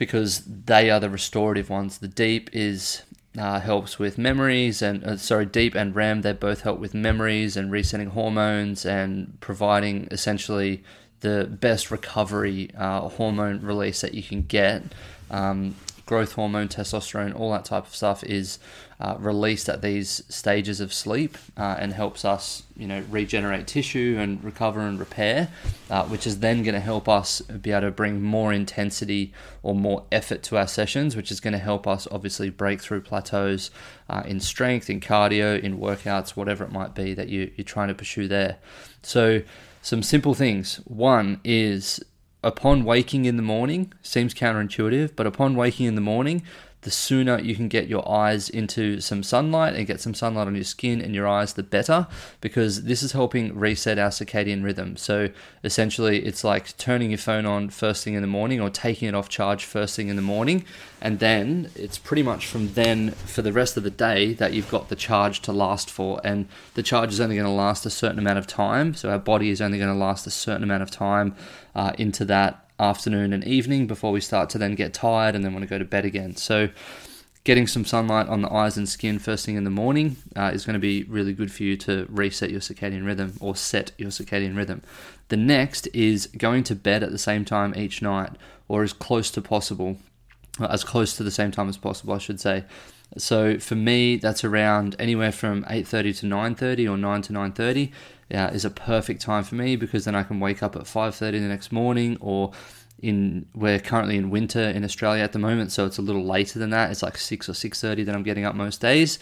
because 0.03 0.43
they 0.45 0.91
are 0.91 0.99
the 0.99 1.09
restorative 1.09 1.71
ones. 1.71 1.99
The 1.99 2.09
deep 2.09 2.51
is 2.53 3.03
uh, 3.39 3.61
helps 3.61 4.01
with 4.01 4.19
memories 4.19 4.83
and 4.83 5.05
uh, 5.05 5.17
sorry 5.17 5.47
deep 5.47 5.77
and 5.77 5.95
REM 5.95 6.23
they 6.23 6.33
both 6.33 6.63
help 6.63 6.81
with 6.81 6.93
memories 6.93 7.57
and 7.57 7.71
resetting 7.71 8.11
hormones 8.11 8.85
and 8.85 9.39
providing 9.41 10.09
essentially 10.11 10.83
the 11.21 11.45
best 11.61 11.93
recovery 11.93 12.69
uh, 12.77 13.09
hormone 13.11 13.61
release 13.61 14.01
that 14.01 14.13
you 14.13 14.25
can 14.25 14.43
get 14.43 14.83
um, 15.31 15.77
growth 16.07 16.33
hormone, 16.33 16.69
testosterone, 16.69 17.39
all 17.39 17.53
that 17.53 17.65
type 17.65 17.87
of 17.87 17.95
stuff 17.95 18.25
is 18.25 18.59
uh, 19.01 19.17
released 19.19 19.69
at 19.69 19.83
these 19.83 20.23
stages 20.29 20.81
of 20.81 20.93
sleep 20.93 21.37
uh, 21.57 21.77
and 21.79 21.93
helps 21.93 22.25
us, 22.25 22.63
you 22.77 22.87
know, 22.87 23.03
regenerate 23.11 23.67
tissue 23.67 24.17
and 24.19 24.43
recover 24.45 24.81
and 24.81 24.99
repair, 24.99 25.49
uh, 25.91 26.05
which 26.05 26.27
is 26.27 26.41
then 26.41 26.63
going 26.63 26.75
to 26.75 26.81
help 26.81 27.09
us 27.09 27.41
be 27.41 27.73
able 27.73 27.83
to 27.83 27.91
bring 27.91 28.23
more 28.23 28.53
intensity 28.53 29.33
or 29.63 29.75
more 29.75 30.05
effort 30.13 30.43
to 30.43 30.57
our 30.57 30.69
sessions, 30.69 31.17
which 31.17 31.31
is 31.31 31.41
going 31.41 31.53
to 31.53 31.59
help 31.59 31.87
us 31.87 32.07
obviously 32.11 32.51
break 32.51 32.81
through 32.81 33.01
plateaus 33.01 33.71
uh, 34.09 34.23
in 34.25 34.39
strength, 34.39 34.89
in 34.89 35.01
cardio, 35.01 35.61
in 35.61 35.79
workouts, 35.79 36.31
whatever 36.31 36.65
it 36.65 36.71
might 36.73 36.95
be 36.95 37.15
that 37.15 37.29
you, 37.29 37.51
you're 37.57 37.65
trying 37.65 37.89
to 37.89 37.95
pursue 37.95 38.29
there. 38.29 38.59
So, 39.03 39.43
some 39.85 40.05
simple 40.05 40.35
things. 40.35 40.77
One 40.85 41.41
is 41.43 42.01
upon 42.43 42.85
waking 42.85 43.25
in 43.25 43.37
the 43.37 43.43
morning, 43.43 43.93
seems 44.03 44.35
counterintuitive, 44.35 45.15
but 45.17 45.27
upon 45.27 45.55
waking 45.55 45.87
in 45.87 45.95
the 45.95 46.01
morning, 46.01 46.43
the 46.83 46.91
sooner 46.91 47.39
you 47.41 47.55
can 47.55 47.69
get 47.69 47.87
your 47.89 48.09
eyes 48.09 48.51
into 48.51 49.01
some 49.01 49.23
sunlight 49.23 49.75
and 49.75 49.87
get 49.87 50.01
some 50.01 50.15
sunlight 50.15 50.49
on 50.49 50.55
your 50.55 50.65
skin 50.65 51.01
and 51.01 51.15
your 51.15 51.29
eyes, 51.29 51.55
the 51.55 51.62
better, 51.62 52.09
because 52.41 52.85
this 52.85 53.03
is 53.03 53.12
helping 53.12 53.57
reset 53.57 53.99
our 53.99 54.11
circadian 54.11 54.65
rhythm. 54.65 54.97
So 54.97 55.31
essentially, 55.62 56.25
it's 56.25 56.43
like 56.43 56.77
turning 56.79 57.11
your 57.11 57.19
phone 57.19 57.47
on 57.47 57.71
first 57.71 58.03
thing 58.03 58.15
in 58.15 58.21
the 58.21 58.29
morning 58.29 58.61
or 58.61 58.69
taking 58.69 59.09
it 59.09 59.15
off 59.15 59.29
charge 59.29 59.65
first 59.65 59.95
thing 59.95 60.09
in 60.09 60.17
the 60.17 60.23
morning. 60.23 60.65
And 61.01 61.21
then 61.21 61.71
it's 61.77 61.99
pretty 61.99 62.23
much 62.23 62.47
from 62.47 62.75
then 62.75 63.12
for 63.12 63.43
the 63.43 63.53
rest 63.53 63.77
of 63.77 63.85
the 63.85 63.91
day 63.91 64.33
that 64.35 64.53
you've 64.53 64.71
got 64.71 64.89
the 64.89 64.97
charge 64.97 65.41
to 65.43 65.53
last 65.53 65.89
for. 65.89 66.21
And 66.25 66.49
the 66.75 66.83
charge 66.83 67.12
is 67.12 67.21
only 67.21 67.37
going 67.37 67.47
to 67.47 67.53
last 67.53 67.87
a 67.87 67.91
certain 67.91 68.19
amount 68.19 68.39
of 68.39 68.49
time. 68.49 68.95
So 68.95 69.11
our 69.11 69.19
body 69.19 69.51
is 69.51 69.61
only 69.61 69.79
going 69.79 69.91
to 69.91 69.97
last 69.97 70.27
a 70.27 70.31
certain 70.31 70.65
amount 70.65 70.83
of 70.83 70.91
time 70.91 71.37
uh, 71.77 71.93
into 71.97 72.25
that 72.25 72.67
afternoon 72.83 73.33
and 73.33 73.45
evening 73.45 73.87
before 73.87 74.12
we 74.12 74.21
start 74.21 74.51
to 74.51 74.59
then 74.59 74.75
get 74.75 74.93
tired 74.93 75.35
and 75.35 75.45
then 75.45 75.53
want 75.53 75.62
to 75.62 75.69
go 75.69 75.79
to 75.79 75.85
bed 75.85 76.05
again. 76.05 76.37
So, 76.37 76.69
getting 77.45 77.67
some 77.67 77.85
sunlight 77.85 78.29
on 78.29 78.43
the 78.43 78.53
eyes 78.53 78.77
and 78.77 78.89
skin 78.89 79.19
first 79.19 79.45
thing 79.45 79.57
in 79.57 79.65
the 79.65 79.71
morning 79.71 80.17
uh, 80.37 80.51
is 80.55 80.65
going 80.65 80.75
to 80.75 80.81
be 80.81 81.05
really 81.05 81.33
good 81.33 81.51
for 81.51 81.62
you 81.65 81.77
to 81.77 82.07
reset 82.09 82.51
your 82.51 82.61
circadian 82.61 83.05
rhythm 83.05 83.37
or 83.41 83.57
set 83.57 83.93
your 83.99 84.11
circadian 84.11 84.57
rhythm. 84.57 84.83
The 85.29 85.37
next 85.37 85.89
is 85.89 86.27
going 86.27 86.65
to 86.65 86.75
bed 86.77 87.03
at 87.03 87.11
the 87.11 87.19
same 87.19 87.45
time 87.45 87.75
each 87.77 88.03
night 88.03 88.33
or 88.69 88.83
as 88.83 88.93
close 88.93 89.31
to 89.33 89.43
possible, 89.43 89.97
as 90.61 90.85
close 90.85 91.17
to 91.17 91.23
the 91.23 91.31
same 91.31 91.51
time 91.51 91.69
as 91.69 91.77
possible, 91.77 92.15
I 92.15 92.19
should 92.19 92.41
say. 92.41 92.65
So 93.19 93.59
for 93.59 93.75
me, 93.75 94.16
that's 94.16 94.45
around 94.45 94.97
anywhere 94.99 95.33
from 95.33 95.64
8:30 95.64 96.21
to 96.21 96.26
9:30 96.26 96.90
or 96.90 96.97
9 96.97 97.23
to 97.23 97.33
9:30 97.33 97.90
uh, 98.33 98.50
is 98.52 98.64
a 98.64 98.71
perfect 98.71 99.21
time 99.21 99.45
for 99.45 99.54
me 99.54 99.76
because 99.76 100.04
then 100.04 100.14
I 100.14 100.23
can 100.23 100.40
wake 100.40 100.62
up 100.62 100.76
at 100.76 100.83
5:30 100.83 101.33
the 101.33 101.40
next 101.40 101.73
morning 101.73 102.16
or 102.21 102.52
in 103.00 103.47
we're 103.54 103.81
currently 103.81 104.16
in 104.16 104.31
winter 104.31 104.62
in 104.62 104.85
Australia 104.85 105.23
at 105.23 105.33
the 105.33 105.38
moment, 105.38 105.73
so 105.73 105.85
it's 105.85 105.99
a 105.99 106.02
little 106.02 106.25
later 106.25 106.59
than 106.59 106.71
that. 106.71 106.90
It's 106.90 107.02
like 107.02 107.19
6 107.19 107.49
or 107.49 107.52
6:30 107.52 108.04
that 108.04 108.14
I'm 108.14 108.23
getting 108.23 108.45
up 108.45 108.54
most 108.54 108.81
days. 108.81 109.19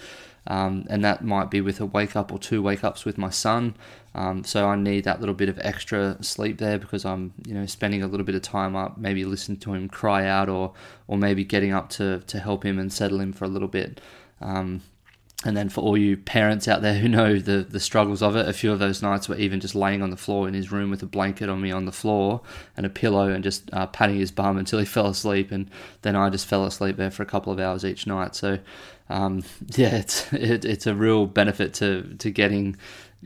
Um, 0.51 0.85
and 0.91 1.05
that 1.05 1.23
might 1.23 1.49
be 1.49 1.61
with 1.61 1.81
a 1.81 1.87
wake 1.87 2.17
up 2.17 2.33
or 2.33 2.39
two 2.39 2.61
wake 2.61 2.83
ups 2.83 3.05
with 3.05 3.17
my 3.17 3.31
son. 3.31 3.77
Um, 4.17 4.43
so 4.43 4.67
I 4.67 4.75
need 4.75 5.05
that 5.05 5.21
little 5.21 5.35
bit 5.35 5.49
of 5.49 5.61
extra 5.61 6.17
sleep 6.23 6.59
there 6.59 6.77
because 6.77 7.05
I'm, 7.05 7.33
you 7.47 7.55
know, 7.55 7.67
spending 7.67 8.03
a 8.03 8.09
little 8.09 8.27
bit 8.27 8.35
of 8.35 8.43
time 8.43 8.75
up, 8.75 8.99
maybe 8.99 9.25
listening 9.25 9.59
to 9.59 9.75
him 9.75 9.89
cry 9.89 10.27
out, 10.27 10.49
or 10.49 10.73
or 11.07 11.17
maybe 11.17 11.45
getting 11.45 11.73
up 11.73 11.89
to 11.91 12.19
to 12.27 12.41
help 12.41 12.67
him 12.67 12.81
and 12.81 12.93
settle 12.93 13.21
him 13.21 13.33
for 13.33 13.45
a 13.45 13.49
little 13.49 13.69
bit. 13.69 14.01
Um, 14.41 14.83
and 15.45 15.57
then 15.57 15.71
for 15.71 15.81
all 15.81 15.97
you 15.97 16.19
parents 16.19 16.69
out 16.69 16.83
there 16.83 16.95
who 16.95 17.09
know 17.09 17.39
the, 17.39 17.67
the 17.69 17.81
struggles 17.81 18.21
of 18.21 18.37
it, 18.37 18.47
a 18.47 18.53
few 18.53 18.73
of 18.73 18.79
those 18.79 19.01
nights 19.01 19.27
were 19.27 19.37
even 19.37 19.59
just 19.59 19.75
laying 19.75 20.03
on 20.03 20.11
the 20.11 20.17
floor 20.17 20.47
in 20.47 20.53
his 20.53 20.71
room 20.71 20.91
with 20.91 21.03
a 21.03 21.07
blanket 21.07 21.49
on 21.49 21.63
me 21.63 21.71
on 21.71 21.87
the 21.87 21.93
floor 21.93 22.43
and 22.77 22.85
a 22.85 22.91
pillow 22.91 23.31
and 23.31 23.43
just 23.43 23.73
uh, 23.73 23.87
patting 23.87 24.19
his 24.19 24.31
bum 24.31 24.59
until 24.59 24.79
he 24.79 24.85
fell 24.85 25.07
asleep. 25.07 25.51
And 25.51 25.71
then 26.03 26.15
I 26.15 26.29
just 26.29 26.47
fell 26.47 26.67
asleep 26.67 26.97
there 26.97 27.11
for 27.11 27.23
a 27.23 27.27
couple 27.27 27.53
of 27.53 27.59
hours 27.59 27.87
each 27.87 28.07
night. 28.07 28.35
So, 28.35 28.59
um, 29.09 29.43
yeah, 29.69 29.97
it's, 29.97 30.31
it, 30.35 30.67
it's 30.67 30.87
a 30.87 30.95
real 30.95 31.25
benefit 31.25 31.73
to, 31.75 32.15
to 32.19 32.31
getting 32.31 32.77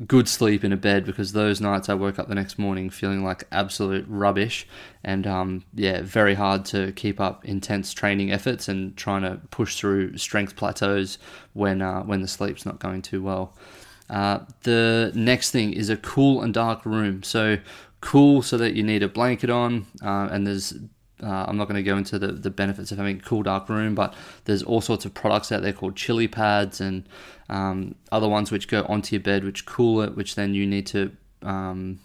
good 0.07 0.29
sleep 0.29 0.65
in 0.65 0.73
a 0.73 0.77
bed 0.77 1.05
because 1.05 1.33
those 1.33 1.61
nights 1.61 1.89
I 1.89 1.95
woke 1.95 2.19
up 2.19 2.29
the 2.29 2.35
next 2.35 2.59
morning 2.59 2.91
feeling 2.91 3.23
like 3.23 3.45
absolute 3.53 4.05
rubbish 4.09 4.67
and 5.05 5.25
um, 5.25 5.65
yeah 5.73 6.03
very 6.03 6.35
hard 6.35 6.65
to 6.67 6.91
keep 6.93 7.21
up 7.21 7.45
intense 7.45 7.93
training 7.93 8.33
efforts 8.33 8.67
and 8.67 8.97
trying 8.97 9.23
to 9.23 9.41
push 9.51 9.77
through 9.77 10.17
strength 10.19 10.57
plateaus 10.57 11.19
when 11.53 11.81
uh, 11.81 12.03
when 12.03 12.23
the 12.23 12.29
sleep's 12.29 12.67
not 12.67 12.81
going 12.81 13.03
too 13.03 13.23
well. 13.23 13.57
Uh, 14.11 14.41
the 14.65 15.13
next 15.15 15.51
thing 15.53 15.73
is 15.73 15.89
a 15.89 15.97
cool 15.97 16.43
and 16.43 16.53
dark 16.53 16.85
room. 16.85 17.23
So 17.23 17.59
cool 18.01 18.43
so 18.43 18.59
that 18.59 18.75
you 18.75 18.83
need 18.83 19.03
a 19.03 19.09
blanket 19.09 19.49
on 19.49 19.87
uh, 20.03 20.29
and 20.31 20.47
there's 20.47 20.75
uh, 21.23 21.47
I'm 21.49 21.57
not 21.57 21.69
going 21.69 21.77
to 21.77 21.83
go 21.83 21.97
into 21.97 22.19
the, 22.19 22.29
the 22.29 22.51
benefits 22.51 22.91
of 22.91 22.99
having 22.99 23.19
a 23.19 23.23
cool 23.23 23.43
dark 23.43 23.69
room, 23.69 23.95
but 23.95 24.15
there's 24.45 24.63
all 24.63 24.81
sorts 24.81 25.05
of 25.05 25.15
products 25.15 25.53
out 25.53 25.63
there 25.63 25.73
called 25.73 25.97
chili 25.97 26.27
pads 26.27 26.81
and 26.81 27.09
um, 27.49 27.95
other 28.11 28.29
ones 28.29 28.51
which 28.51 28.69
go 28.69 28.85
onto 28.89 29.15
your 29.17 29.23
bed, 29.23 29.45
which 29.45 29.65
cool 29.65 30.01
it, 30.03 30.17
which 30.17 30.35
then 30.35 30.55
you 30.55 30.67
need 30.67 30.87
to. 30.89 31.17
Um, 31.43 32.01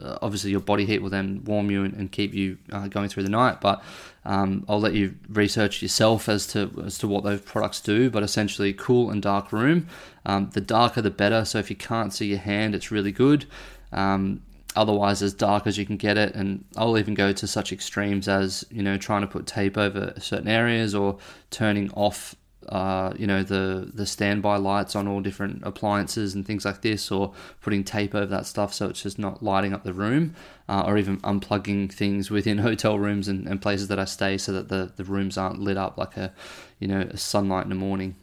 uh, 0.00 0.18
obviously, 0.22 0.50
your 0.50 0.60
body 0.60 0.86
heat 0.86 1.02
will 1.02 1.10
then 1.10 1.42
warm 1.44 1.70
you 1.70 1.84
and, 1.84 1.94
and 1.94 2.12
keep 2.12 2.32
you 2.32 2.58
uh, 2.72 2.86
going 2.86 3.08
through 3.08 3.24
the 3.24 3.30
night. 3.30 3.60
But 3.60 3.82
um, 4.24 4.64
I'll 4.68 4.80
let 4.80 4.94
you 4.94 5.16
research 5.28 5.82
yourself 5.82 6.28
as 6.28 6.46
to 6.48 6.70
as 6.84 6.98
to 6.98 7.08
what 7.08 7.24
those 7.24 7.40
products 7.40 7.80
do. 7.80 8.08
But 8.08 8.22
essentially, 8.22 8.72
cool 8.72 9.10
and 9.10 9.20
dark 9.20 9.52
room. 9.52 9.88
Um, 10.24 10.50
the 10.50 10.60
darker, 10.60 11.02
the 11.02 11.10
better. 11.10 11.44
So 11.44 11.58
if 11.58 11.68
you 11.68 11.76
can't 11.76 12.14
see 12.14 12.26
your 12.26 12.38
hand, 12.38 12.74
it's 12.74 12.90
really 12.90 13.12
good. 13.12 13.46
Um, 13.92 14.42
otherwise 14.76 15.22
as 15.22 15.34
dark 15.34 15.66
as 15.66 15.76
you 15.76 15.86
can 15.86 15.96
get 15.96 16.16
it. 16.16 16.34
And 16.34 16.64
i'll 16.76 16.98
even 16.98 17.14
go 17.14 17.32
to 17.32 17.46
such 17.46 17.72
extremes 17.72 18.28
as 18.28 18.64
you 18.70 18.82
know 18.82 18.96
trying 18.96 19.22
to 19.22 19.26
put 19.26 19.46
tape 19.46 19.76
over 19.76 20.14
certain 20.18 20.48
areas 20.48 20.94
or 20.94 21.18
turning 21.50 21.90
off 21.92 22.34
uh, 22.68 23.12
you 23.16 23.26
know 23.26 23.42
the 23.42 23.90
the 23.94 24.06
standby 24.06 24.56
lights 24.56 24.94
on 24.94 25.08
all 25.08 25.20
different 25.20 25.62
appliances 25.64 26.34
and 26.34 26.46
things 26.46 26.64
like 26.64 26.82
this 26.82 27.10
or 27.10 27.32
putting 27.62 27.82
tape 27.82 28.14
over 28.14 28.26
that 28.26 28.46
stuff 28.46 28.72
so 28.72 28.86
it's 28.88 29.02
just 29.02 29.18
not 29.18 29.42
lighting 29.42 29.72
up 29.72 29.82
the 29.82 29.94
room 29.94 30.34
uh, 30.68 30.84
or 30.86 30.98
even 30.98 31.16
unplugging 31.22 31.90
things 31.90 32.30
within 32.30 32.58
hotel 32.68 32.98
rooms 32.98 33.28
and, 33.28 33.48
and 33.48 33.62
places 33.62 33.88
that 33.88 33.98
i 33.98 34.04
stay 34.04 34.36
so 34.36 34.52
that 34.52 34.68
the, 34.68 34.92
the 34.96 35.04
rooms 35.04 35.38
aren't 35.38 35.58
lit 35.58 35.78
up 35.78 35.96
like 35.96 36.16
a 36.16 36.32
you 36.80 36.88
know 36.88 37.00
a 37.02 37.16
sunlight 37.16 37.64
in 37.64 37.68
the 37.68 37.76
morning. 37.76 38.16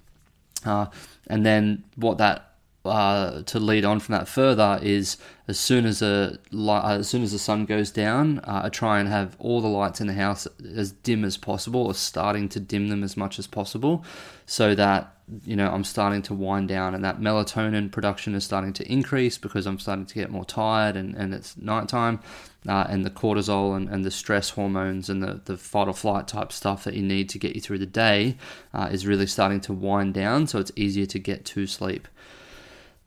Uh, 0.65 0.87
and 1.27 1.45
then 1.45 1.83
what 1.95 2.17
that 2.17 2.46
uh, 2.87 3.43
to 3.43 3.59
lead 3.59 3.85
on 3.85 3.99
from 3.99 4.13
that 4.13 4.27
further 4.27 4.79
is 4.81 5.17
as 5.47 5.57
soon 5.57 5.85
as 5.85 6.01
a 6.01 6.37
uh, 6.53 6.97
as 6.99 7.07
soon 7.07 7.23
as 7.23 7.31
the 7.31 7.39
sun 7.39 7.65
goes 7.65 7.89
down, 7.89 8.39
uh, 8.39 8.61
I 8.65 8.69
try 8.69 8.99
and 8.99 9.07
have 9.07 9.35
all 9.39 9.61
the 9.61 9.67
lights 9.67 10.01
in 10.01 10.07
the 10.07 10.13
house 10.13 10.45
as 10.75 10.91
dim 10.91 11.23
as 11.23 11.37
possible, 11.37 11.85
or 11.85 11.93
starting 11.93 12.49
to 12.49 12.59
dim 12.59 12.89
them 12.89 13.03
as 13.03 13.15
much 13.15 13.39
as 13.39 13.47
possible, 13.47 14.03
so 14.45 14.75
that 14.75 15.15
you 15.45 15.55
know 15.55 15.71
I'm 15.71 15.85
starting 15.85 16.21
to 16.23 16.33
wind 16.33 16.67
down, 16.67 16.93
and 16.93 17.03
that 17.05 17.19
melatonin 17.19 17.91
production 17.91 18.35
is 18.35 18.43
starting 18.43 18.73
to 18.73 18.91
increase 18.91 19.37
because 19.37 19.65
I'm 19.65 19.79
starting 19.79 20.05
to 20.05 20.15
get 20.15 20.29
more 20.29 20.43
tired, 20.43 20.97
and, 20.97 21.15
and 21.15 21.33
it's 21.33 21.55
nighttime, 21.55 22.19
uh, 22.67 22.85
and 22.89 23.05
the 23.05 23.09
cortisol 23.09 23.77
and, 23.77 23.87
and 23.87 24.03
the 24.03 24.11
stress 24.11 24.49
hormones 24.49 25.09
and 25.09 25.23
the 25.23 25.39
the 25.45 25.55
fight 25.55 25.87
or 25.87 25.93
flight 25.93 26.27
type 26.27 26.51
stuff 26.51 26.83
that 26.83 26.93
you 26.93 27.03
need 27.03 27.29
to 27.29 27.39
get 27.39 27.55
you 27.55 27.61
through 27.61 27.79
the 27.79 27.85
day 27.85 28.35
uh, 28.73 28.89
is 28.91 29.07
really 29.07 29.27
starting 29.27 29.61
to 29.61 29.71
wind 29.71 30.13
down, 30.13 30.45
so 30.45 30.59
it's 30.59 30.73
easier 30.75 31.05
to 31.05 31.19
get 31.19 31.45
to 31.45 31.65
sleep. 31.67 32.09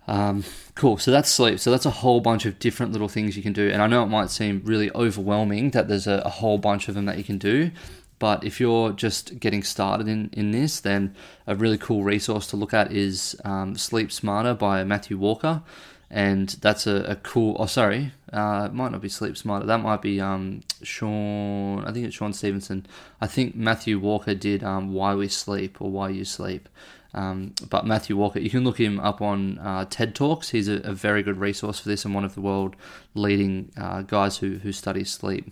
Um, 0.07 0.45
cool. 0.75 0.99
So 0.99 1.11
that's 1.11 1.31
sleep. 1.31 1.61
So 1.61 1.71
that's 1.71 1.87
a 1.87 1.91
whole 1.91 2.21
bunch 2.21 2.45
of 2.47 2.59
different 2.59 2.93
little 2.93 3.09
things 3.09 3.37
you 3.37 3.43
can 3.43 3.53
do. 3.53 3.71
And 3.71 3.81
I 3.81 3.87
know 3.87 4.03
it 4.03 4.07
might 4.07 4.31
seem 4.31 4.63
really 4.65 4.91
overwhelming 4.93 5.71
that 5.71 5.89
there's 5.89 6.07
a, 6.07 6.23
a 6.25 6.31
whole 6.31 6.59
bunch 6.59 6.89
of 6.89 6.95
them 6.95 7.05
that 7.05 7.19
you 7.19 7.25
can 7.25 7.39
do. 7.39 7.71
But 8.19 8.45
if 8.45 8.61
you're 8.61 8.93
just 8.93 9.41
getting 9.41 9.63
started 9.63 10.07
in, 10.07 10.29
in 10.35 10.51
this, 10.51 10.81
then 10.81 11.15
a 11.47 11.55
really 11.55 11.79
cool 11.79 12.05
resource 12.05 12.47
to 12.49 12.57
look 12.57 12.75
at 12.75 12.93
is 12.93 13.35
um, 13.45 13.77
Sleep 13.77 14.13
Smarter 14.13 14.53
by 14.53 14.85
Matthew 14.85 15.17
Walker. 15.17 15.63
And 16.11 16.49
that's 16.61 16.89
a, 16.89 16.97
a 17.05 17.17
cool, 17.17 17.57
oh, 17.59 17.67
sorry, 17.67 18.13
uh, 18.33 18.69
might 18.73 18.91
not 18.91 19.01
be 19.01 19.09
Sleep 19.09 19.37
Smarter. 19.37 19.65
That 19.65 19.81
might 19.81 20.03
be 20.03 20.21
um, 20.21 20.63
Shawn, 20.83 21.85
I 21.87 21.93
think 21.93 22.05
it's 22.05 22.17
Shawn 22.17 22.33
Stevenson. 22.33 22.85
I 23.21 23.29
think 23.29 23.55
Matthew 23.55 23.99
Walker 23.99 24.35
did 24.35 24.65
um, 24.65 24.93
Why 24.93 25.15
We 25.15 25.29
Sleep 25.29 25.81
or 25.81 25.89
Why 25.89 26.09
You 26.09 26.25
Sleep. 26.25 26.69
Um, 27.13 27.55
but 27.69 27.87
Matthew 27.87 28.17
Walker, 28.17 28.39
you 28.39 28.51
can 28.51 28.65
look 28.65 28.79
him 28.79 29.01
up 29.01 29.21
on 29.21 29.59
uh, 29.59 29.85
TED 29.91 30.15
Talks. 30.15 30.51
He's 30.51 30.69
a, 30.69 30.77
a, 30.83 30.93
very 30.93 31.23
good 31.23 31.39
resource 31.39 31.81
for 31.81 31.89
this 31.89 32.05
and 32.05 32.15
one 32.15 32.25
of 32.25 32.35
the 32.37 32.41
world 32.41 32.77
leading 33.15 33.73
uh, 33.77 34.03
guys 34.03 34.39
who, 34.39 34.59
who 34.59 34.71
study 34.71 35.03
sleep. 35.03 35.51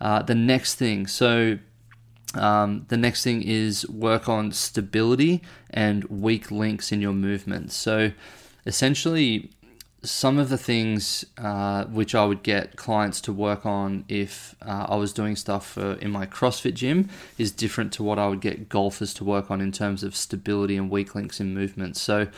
Uh, 0.00 0.22
the 0.22 0.34
next 0.36 0.76
thing, 0.76 1.06
so 1.06 1.58
um, 2.34 2.86
the 2.88 2.96
next 2.96 3.24
thing 3.24 3.42
is 3.42 3.88
work 3.88 4.28
on 4.28 4.52
stability 4.52 5.42
and 5.70 6.04
weak 6.04 6.50
links 6.50 6.92
in 6.92 7.00
your 7.00 7.12
movements. 7.12 7.74
So 7.74 8.12
essentially, 8.66 9.50
some 10.04 10.38
of 10.38 10.48
the 10.48 10.58
things 10.58 11.24
uh, 11.38 11.84
which 11.86 12.14
I 12.14 12.24
would 12.24 12.42
get 12.42 12.76
clients 12.76 13.20
to 13.22 13.32
work 13.32 13.64
on 13.66 14.04
if 14.08 14.54
uh, 14.62 14.86
I 14.88 14.96
was 14.96 15.12
doing 15.12 15.36
stuff 15.36 15.76
in 15.76 16.10
my 16.10 16.26
CrossFit 16.26 16.74
gym 16.74 17.08
is 17.38 17.50
different 17.50 17.92
to 17.94 18.02
what 18.02 18.18
I 18.18 18.28
would 18.28 18.40
get 18.40 18.68
golfers 18.68 19.14
to 19.14 19.24
work 19.24 19.50
on 19.50 19.60
in 19.60 19.72
terms 19.72 20.02
of 20.02 20.14
stability 20.14 20.76
and 20.76 20.90
weak 20.90 21.14
links 21.14 21.40
in 21.40 21.54
movements. 21.54 22.00
So, 22.00 22.28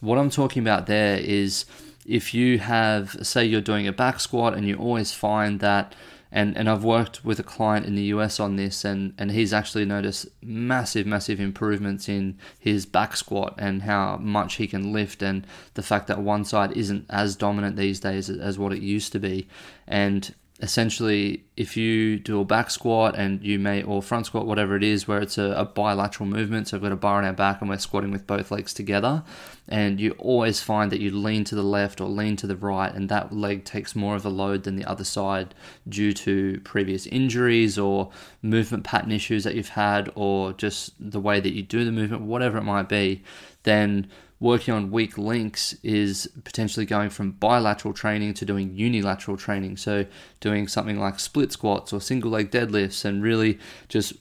what 0.00 0.18
I'm 0.18 0.30
talking 0.30 0.62
about 0.62 0.86
there 0.86 1.18
is 1.18 1.66
if 2.06 2.34
you 2.34 2.58
have, 2.58 3.16
say, 3.22 3.44
you're 3.44 3.60
doing 3.60 3.86
a 3.86 3.92
back 3.92 4.18
squat 4.20 4.54
and 4.54 4.66
you 4.66 4.76
always 4.76 5.12
find 5.12 5.60
that 5.60 5.94
and 6.32 6.56
and 6.56 6.68
I've 6.68 6.84
worked 6.84 7.24
with 7.24 7.38
a 7.38 7.44
client 7.44 7.86
in 7.86 7.94
the 7.94 8.04
US 8.04 8.38
on 8.38 8.56
this, 8.56 8.84
and 8.84 9.14
and 9.18 9.30
he's 9.30 9.52
actually 9.52 9.84
noticed 9.84 10.28
massive, 10.42 11.06
massive 11.06 11.40
improvements 11.40 12.08
in 12.08 12.38
his 12.58 12.86
back 12.86 13.16
squat 13.16 13.54
and 13.58 13.82
how 13.82 14.16
much 14.18 14.54
he 14.54 14.66
can 14.66 14.92
lift, 14.92 15.22
and 15.22 15.46
the 15.74 15.82
fact 15.82 16.06
that 16.06 16.20
one 16.20 16.44
side 16.44 16.72
isn't 16.72 17.06
as 17.10 17.36
dominant 17.36 17.76
these 17.76 18.00
days 18.00 18.30
as 18.30 18.58
what 18.58 18.72
it 18.72 18.82
used 18.82 19.12
to 19.12 19.18
be, 19.18 19.48
and 19.86 20.34
essentially 20.62 21.42
if 21.56 21.76
you 21.76 22.18
do 22.18 22.40
a 22.40 22.44
back 22.44 22.70
squat 22.70 23.14
and 23.16 23.42
you 23.42 23.58
may 23.58 23.82
or 23.82 24.02
front 24.02 24.26
squat 24.26 24.46
whatever 24.46 24.76
it 24.76 24.84
is 24.84 25.08
where 25.08 25.20
it's 25.20 25.38
a, 25.38 25.52
a, 25.52 25.64
bilateral 25.64 26.28
movement 26.28 26.68
so 26.68 26.76
we've 26.76 26.82
got 26.82 26.92
a 26.92 26.96
bar 26.96 27.18
on 27.18 27.24
our 27.24 27.32
back 27.32 27.60
and 27.60 27.70
we're 27.70 27.78
squatting 27.78 28.10
with 28.10 28.26
both 28.26 28.50
legs 28.50 28.74
together 28.74 29.22
and 29.68 30.00
you 30.00 30.10
always 30.12 30.60
find 30.60 30.92
that 30.92 31.00
you 31.00 31.10
lean 31.10 31.44
to 31.44 31.54
the 31.54 31.62
left 31.62 32.00
or 32.00 32.08
lean 32.08 32.36
to 32.36 32.46
the 32.46 32.56
right 32.56 32.94
and 32.94 33.08
that 33.08 33.32
leg 33.32 33.64
takes 33.64 33.96
more 33.96 34.14
of 34.14 34.24
a 34.26 34.28
load 34.28 34.64
than 34.64 34.76
the 34.76 34.84
other 34.84 35.04
side 35.04 35.54
due 35.88 36.12
to 36.12 36.60
previous 36.62 37.06
injuries 37.06 37.78
or 37.78 38.10
movement 38.42 38.84
pattern 38.84 39.12
issues 39.12 39.44
that 39.44 39.54
you've 39.54 39.70
had 39.70 40.10
or 40.14 40.52
just 40.52 40.92
the 40.98 41.20
way 41.20 41.40
that 41.40 41.54
you 41.54 41.62
do 41.62 41.84
the 41.86 41.92
movement 41.92 42.22
whatever 42.22 42.58
it 42.58 42.64
might 42.64 42.88
be 42.88 43.22
then 43.62 44.06
working 44.40 44.72
on 44.72 44.90
weak 44.90 45.18
links 45.18 45.74
is 45.82 46.28
potentially 46.44 46.86
going 46.86 47.10
from 47.10 47.32
bilateral 47.32 47.92
training 47.94 48.34
to 48.34 48.44
doing 48.44 48.74
unilateral 48.74 49.36
training. 49.36 49.76
So, 49.76 50.06
doing 50.40 50.66
something 50.66 50.98
like 50.98 51.20
split 51.20 51.52
squats 51.52 51.92
or 51.92 52.00
single 52.00 52.30
leg 52.30 52.50
deadlifts 52.50 53.04
and 53.04 53.22
really 53.22 53.58
just 53.88 54.14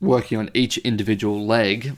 working 0.00 0.38
on 0.38 0.50
each 0.54 0.78
individual 0.78 1.44
leg 1.44 1.96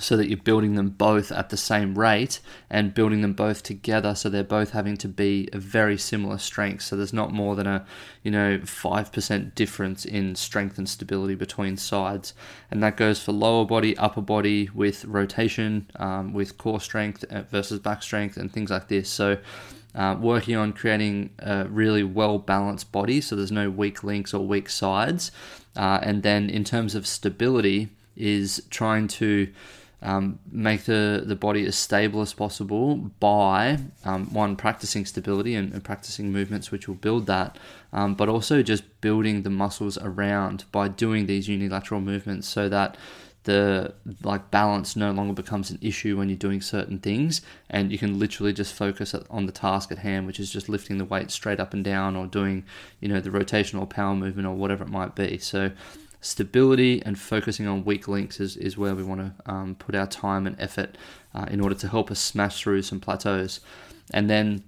so 0.00 0.16
that 0.16 0.28
you're 0.28 0.36
building 0.36 0.74
them 0.74 0.90
both 0.90 1.30
at 1.32 1.50
the 1.50 1.56
same 1.56 1.98
rate 1.98 2.40
and 2.70 2.94
building 2.94 3.20
them 3.20 3.32
both 3.32 3.62
together 3.62 4.14
so 4.14 4.28
they're 4.28 4.44
both 4.44 4.70
having 4.70 4.96
to 4.96 5.08
be 5.08 5.48
a 5.52 5.58
very 5.58 5.98
similar 5.98 6.38
strength. 6.38 6.82
So 6.82 6.96
there's 6.96 7.12
not 7.12 7.32
more 7.32 7.56
than 7.56 7.66
a 7.66 7.84
you 8.22 8.30
know 8.30 8.58
5% 8.58 9.54
difference 9.54 10.04
in 10.04 10.34
strength 10.34 10.78
and 10.78 10.88
stability 10.88 11.34
between 11.34 11.76
sides. 11.76 12.34
And 12.70 12.82
that 12.82 12.96
goes 12.96 13.22
for 13.22 13.32
lower 13.32 13.64
body 13.64 13.96
upper 13.96 14.22
body 14.22 14.68
with 14.74 15.04
rotation 15.04 15.90
um, 15.96 16.32
with 16.32 16.58
core 16.58 16.80
strength 16.80 17.24
uh, 17.30 17.42
versus 17.42 17.80
back 17.80 18.02
strength 18.02 18.36
and 18.36 18.52
things 18.52 18.70
like 18.70 18.88
this. 18.88 19.08
So 19.08 19.38
uh, 19.94 20.16
working 20.20 20.54
on 20.54 20.72
creating 20.72 21.30
a 21.38 21.64
really 21.64 22.04
well 22.04 22.38
balanced 22.38 22.92
body 22.92 23.20
so 23.20 23.34
there's 23.34 23.50
no 23.50 23.70
weak 23.70 24.04
links 24.04 24.34
or 24.34 24.46
weak 24.46 24.68
sides. 24.68 25.30
Uh, 25.76 25.98
and 26.02 26.22
then 26.22 26.50
in 26.50 26.64
terms 26.64 26.94
of 26.94 27.06
stability 27.06 27.88
is 28.16 28.62
trying 28.68 29.06
to 29.06 29.48
um, 30.02 30.38
make 30.50 30.84
the, 30.84 31.22
the 31.26 31.34
body 31.34 31.66
as 31.66 31.76
stable 31.76 32.20
as 32.20 32.32
possible 32.32 32.96
by 32.96 33.78
um, 34.04 34.32
one 34.32 34.54
practicing 34.54 35.04
stability 35.04 35.54
and, 35.54 35.72
and, 35.72 35.82
practicing 35.82 36.30
movements 36.30 36.70
which 36.70 36.86
will 36.86 36.94
build 36.94 37.26
that 37.26 37.58
um, 37.92 38.14
but 38.14 38.28
also 38.28 38.62
just 38.62 39.00
building 39.00 39.42
the 39.42 39.50
muscles 39.50 39.98
around 39.98 40.64
by 40.70 40.86
doing 40.86 41.26
these 41.26 41.48
unilateral 41.48 42.00
movements 42.00 42.46
so 42.46 42.68
that 42.68 42.96
the 43.44 43.94
like 44.22 44.50
balance 44.50 44.94
no 44.94 45.10
longer 45.10 45.32
becomes 45.32 45.70
an 45.70 45.78
issue 45.80 46.18
when 46.18 46.28
you're 46.28 46.36
doing 46.36 46.60
certain 46.60 46.98
things 46.98 47.40
and 47.70 47.90
you 47.90 47.96
can 47.96 48.18
literally 48.18 48.52
just 48.52 48.74
focus 48.74 49.14
on 49.30 49.46
the 49.46 49.52
task 49.52 49.90
at 49.90 49.98
hand 49.98 50.26
which 50.26 50.38
is 50.38 50.50
just 50.50 50.68
lifting 50.68 50.98
the 50.98 51.04
weight 51.04 51.30
straight 51.30 51.58
up 51.58 51.72
and 51.72 51.82
down 51.82 52.14
or 52.14 52.26
doing 52.26 52.62
you 53.00 53.08
know 53.08 53.20
the 53.20 53.30
rotational 53.30 53.88
power 53.88 54.14
movement 54.14 54.46
or 54.46 54.54
whatever 54.54 54.84
it 54.84 54.90
might 54.90 55.14
be. 55.14 55.38
So 55.38 55.70
stability 56.28 57.02
and 57.04 57.18
focusing 57.18 57.66
on 57.66 57.84
weak 57.84 58.06
links 58.06 58.38
is, 58.38 58.56
is 58.56 58.76
where 58.76 58.94
we 58.94 59.02
want 59.02 59.20
to 59.20 59.50
um, 59.50 59.74
put 59.74 59.94
our 59.94 60.06
time 60.06 60.46
and 60.46 60.60
effort 60.60 60.96
uh, 61.34 61.46
in 61.50 61.60
order 61.60 61.74
to 61.74 61.88
help 61.88 62.10
us 62.10 62.20
smash 62.20 62.60
through 62.60 62.82
some 62.82 63.00
plateaus. 63.00 63.60
And 64.12 64.28
then 64.28 64.62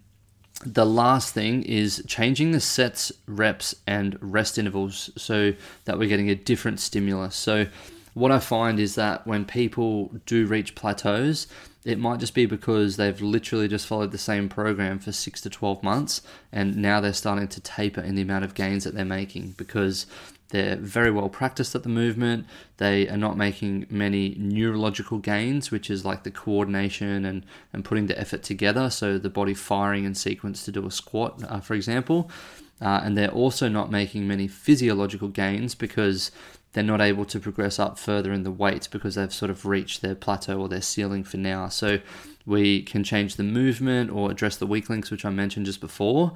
the 0.65 0.87
last 0.87 1.33
thing 1.35 1.63
is 1.63 2.03
changing 2.07 2.51
the 2.51 2.61
sets, 2.61 3.13
reps, 3.27 3.75
and 3.87 4.19
rest 4.21 4.59
intervals 4.59 5.11
so 5.17 5.55
that 5.85 5.99
we're 5.99 6.09
getting 6.09 6.31
a 6.31 6.35
different 6.35 6.81
stimulus. 6.81 7.37
So, 7.37 7.67
what 8.15 8.33
I 8.33 8.41
find 8.41 8.81
is 8.81 8.97
that 8.97 9.25
when 9.25 9.45
people 9.45 10.13
do 10.27 10.45
reach 10.45 10.75
plateaus, 10.75 11.47
it 11.85 11.99
might 11.99 12.19
just 12.19 12.35
be 12.35 12.45
because 12.45 12.97
they've 12.97 13.21
literally 13.21 13.69
just 13.69 13.87
followed 13.87 14.11
the 14.11 14.19
same 14.19 14.49
program 14.49 14.99
for 14.99 15.13
six 15.13 15.41
to 15.43 15.51
12 15.51 15.83
months 15.83 16.21
and 16.53 16.77
now 16.77 17.01
they're 17.01 17.13
starting 17.13 17.49
to 17.49 17.61
taper 17.61 18.01
in 18.01 18.17
the 18.17 18.23
amount 18.23 18.45
of 18.45 18.55
gains 18.55 18.85
that 18.85 18.95
they're 18.95 19.05
making 19.05 19.55
because 19.57 20.07
they're 20.51 20.77
very 20.77 21.11
well 21.11 21.29
practiced 21.29 21.75
at 21.75 21.83
the 21.83 21.89
movement. 21.89 22.47
They 22.77 23.09
are 23.09 23.17
not 23.17 23.37
making 23.37 23.87
many 23.89 24.37
neurological 24.39 25.19
gains, 25.19 25.71
which 25.71 25.91
is 25.91 26.05
like 26.05 26.25
the 26.25 26.31
coordination 26.31 27.25
and, 27.25 27.47
and 27.73 27.85
putting 27.85 28.07
the 28.07 28.19
effort 28.19 28.43
together. 28.43 28.91
So 28.91 29.19
the 29.19 29.31
body 29.31 29.55
firing 29.55 30.05
in 30.05 30.15
sequence 30.15 30.65
to 30.65 30.73
do 30.73 30.87
a 30.87 30.91
squat, 30.91 31.43
uh, 31.49 31.61
for 31.61 31.75
example. 31.75 32.31
Uh, 32.81 33.01
and 33.05 33.17
they're 33.17 33.31
also 33.31 33.69
not 33.69 33.91
making 33.91 34.27
many 34.27 34.49
physiological 34.49 35.29
gains 35.29 35.75
because 35.75 36.31
they're 36.73 36.85
not 36.85 37.01
able 37.01 37.25
to 37.27 37.41
progress 37.41 37.79
up 37.79 37.99
further 37.99 38.33
in 38.33 38.43
the 38.43 38.51
weight 38.51 38.89
because 38.91 39.17
they've 39.17 39.33
sort 39.33 39.51
of 39.51 39.67
reached 39.67 40.03
their 40.03 40.15
plateau 40.15 40.61
or 40.61 40.69
their 40.69 40.81
ceiling 40.81 41.25
for 41.25 41.37
now. 41.37 41.69
So 41.69 41.99
we 42.47 42.83
can 42.83 43.05
change 43.05 43.37
the 43.37 43.43
movement 43.43 44.11
or 44.11 44.31
address 44.31 44.57
the 44.57 44.67
weak 44.67 44.89
links, 44.89 45.11
which 45.11 45.25
I 45.25 45.31
mentioned 45.31 45.67
just 45.67 45.81
before, 45.81 46.33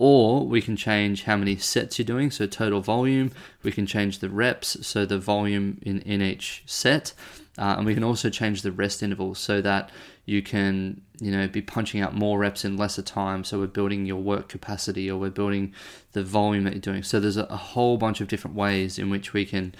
or 0.00 0.46
we 0.46 0.62
can 0.62 0.76
change 0.76 1.24
how 1.24 1.36
many 1.36 1.56
sets 1.56 1.98
you're 1.98 2.06
doing, 2.06 2.30
so 2.30 2.46
total 2.46 2.80
volume. 2.80 3.32
We 3.64 3.72
can 3.72 3.84
change 3.84 4.20
the 4.20 4.30
reps, 4.30 4.86
so 4.86 5.04
the 5.04 5.18
volume 5.18 5.80
in, 5.82 6.02
in 6.02 6.22
each 6.22 6.62
set. 6.66 7.12
Uh, 7.58 7.74
and 7.76 7.84
we 7.84 7.94
can 7.94 8.04
also 8.04 8.30
change 8.30 8.62
the 8.62 8.70
rest 8.70 9.02
intervals 9.02 9.40
so 9.40 9.60
that 9.60 9.90
you 10.24 10.40
can 10.40 11.00
you 11.20 11.32
know 11.32 11.48
be 11.48 11.60
punching 11.60 12.00
out 12.00 12.14
more 12.14 12.38
reps 12.38 12.64
in 12.64 12.76
lesser 12.76 13.02
time 13.02 13.42
so 13.42 13.58
we're 13.58 13.66
building 13.66 14.06
your 14.06 14.20
work 14.20 14.48
capacity 14.48 15.10
or 15.10 15.18
we're 15.18 15.30
building 15.30 15.74
the 16.12 16.22
volume 16.22 16.62
that 16.62 16.74
you're 16.74 16.80
doing 16.80 17.02
so 17.02 17.18
there's 17.18 17.38
a, 17.38 17.44
a 17.44 17.56
whole 17.56 17.96
bunch 17.96 18.20
of 18.20 18.28
different 18.28 18.54
ways 18.54 18.98
in 18.98 19.10
which 19.10 19.32
we 19.32 19.44
can 19.44 19.74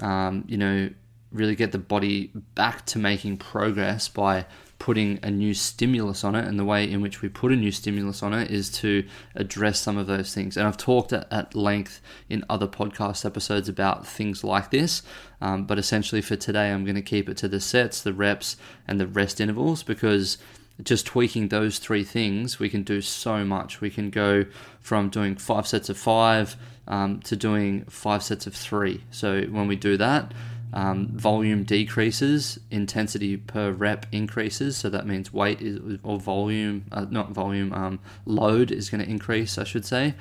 um, 0.00 0.44
you 0.48 0.56
know 0.56 0.90
really 1.30 1.54
get 1.54 1.70
the 1.70 1.78
body 1.78 2.32
back 2.54 2.84
to 2.86 2.98
making 2.98 3.36
progress 3.36 4.08
by 4.08 4.44
putting 4.82 5.16
a 5.22 5.30
new 5.30 5.54
stimulus 5.54 6.24
on 6.24 6.34
it. 6.34 6.44
And 6.44 6.58
the 6.58 6.64
way 6.64 6.90
in 6.90 7.00
which 7.00 7.22
we 7.22 7.28
put 7.28 7.52
a 7.52 7.56
new 7.56 7.70
stimulus 7.70 8.20
on 8.20 8.34
it 8.34 8.50
is 8.50 8.68
to 8.80 9.06
address 9.36 9.78
some 9.78 9.96
of 9.96 10.08
those 10.08 10.34
things. 10.34 10.56
And 10.56 10.66
I've 10.66 10.76
talked 10.76 11.12
at, 11.12 11.54
length 11.54 12.00
in 12.28 12.44
other 12.50 12.66
podcast 12.66 13.24
episodes 13.24 13.68
about 13.68 14.04
things 14.04 14.42
like 14.42 14.72
this. 14.72 15.02
Um, 15.40 15.66
but 15.66 15.78
essentially, 15.78 16.20
for 16.20 16.34
today, 16.34 16.72
I'm 16.72 16.84
going 16.84 16.96
to 16.96 17.02
keep 17.02 17.28
it 17.28 17.36
to 17.36 17.48
the 17.48 17.60
sets, 17.60 18.02
the 18.02 18.12
reps, 18.12 18.56
and 18.88 18.98
the 18.98 19.06
rest 19.06 19.40
intervals 19.40 19.84
because 19.84 20.38
just 20.82 21.06
tweaking 21.06 21.48
those 21.48 21.78
three 21.78 22.02
things, 22.02 22.58
we 22.58 22.68
can 22.68 22.82
do 22.82 23.00
so 23.00 23.44
much. 23.44 23.80
We 23.80 23.88
can 23.88 24.10
go 24.10 24.46
from 24.80 25.10
doing 25.10 25.36
five 25.36 25.68
sets 25.68 25.90
of 25.90 25.96
five 25.96 26.56
um, 26.88 27.20
to 27.20 27.36
doing 27.36 27.84
five 27.84 28.24
sets 28.24 28.48
of 28.48 28.54
three. 28.56 29.04
So 29.12 29.42
when 29.42 29.68
we 29.68 29.76
do 29.76 29.96
that, 29.98 30.32
um, 30.72 31.08
volume 31.08 31.64
decreases, 31.64 32.58
intensity 32.70 33.36
per 33.36 33.72
rep 33.72 34.06
increases. 34.12 34.76
So 34.76 34.88
that 34.90 35.06
means 35.06 35.32
weight 35.32 35.60
is, 35.60 35.98
or 36.02 36.18
volume, 36.18 36.86
uh, 36.92 37.06
not 37.10 37.30
volume, 37.30 37.72
um, 37.72 38.00
load 38.24 38.70
is 38.70 38.88
going 38.88 39.04
to 39.04 39.10
increase, 39.10 39.58
I 39.58 39.64
should 39.64 39.84
say. 39.84 40.14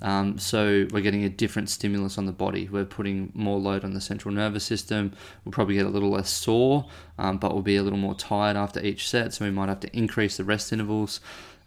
Um, 0.00 0.38
so 0.38 0.86
we're 0.92 1.00
getting 1.00 1.24
a 1.24 1.28
different 1.28 1.68
stimulus 1.68 2.18
on 2.18 2.26
the 2.26 2.32
body. 2.32 2.68
We're 2.70 2.84
putting 2.84 3.32
more 3.34 3.58
load 3.58 3.84
on 3.84 3.94
the 3.94 4.00
central 4.00 4.32
nervous 4.32 4.64
system. 4.64 5.12
We'll 5.44 5.52
probably 5.52 5.74
get 5.74 5.86
a 5.86 5.90
little 5.90 6.10
less 6.10 6.30
sore, 6.30 6.86
um, 7.18 7.38
but 7.38 7.52
we'll 7.52 7.62
be 7.62 7.76
a 7.76 7.82
little 7.82 7.98
more 7.98 8.14
tired 8.14 8.56
after 8.56 8.80
each 8.80 9.08
set. 9.08 9.34
So 9.34 9.44
we 9.44 9.50
might 9.50 9.68
have 9.68 9.80
to 9.80 9.96
increase 9.96 10.36
the 10.36 10.44
rest 10.44 10.72
intervals. 10.72 11.20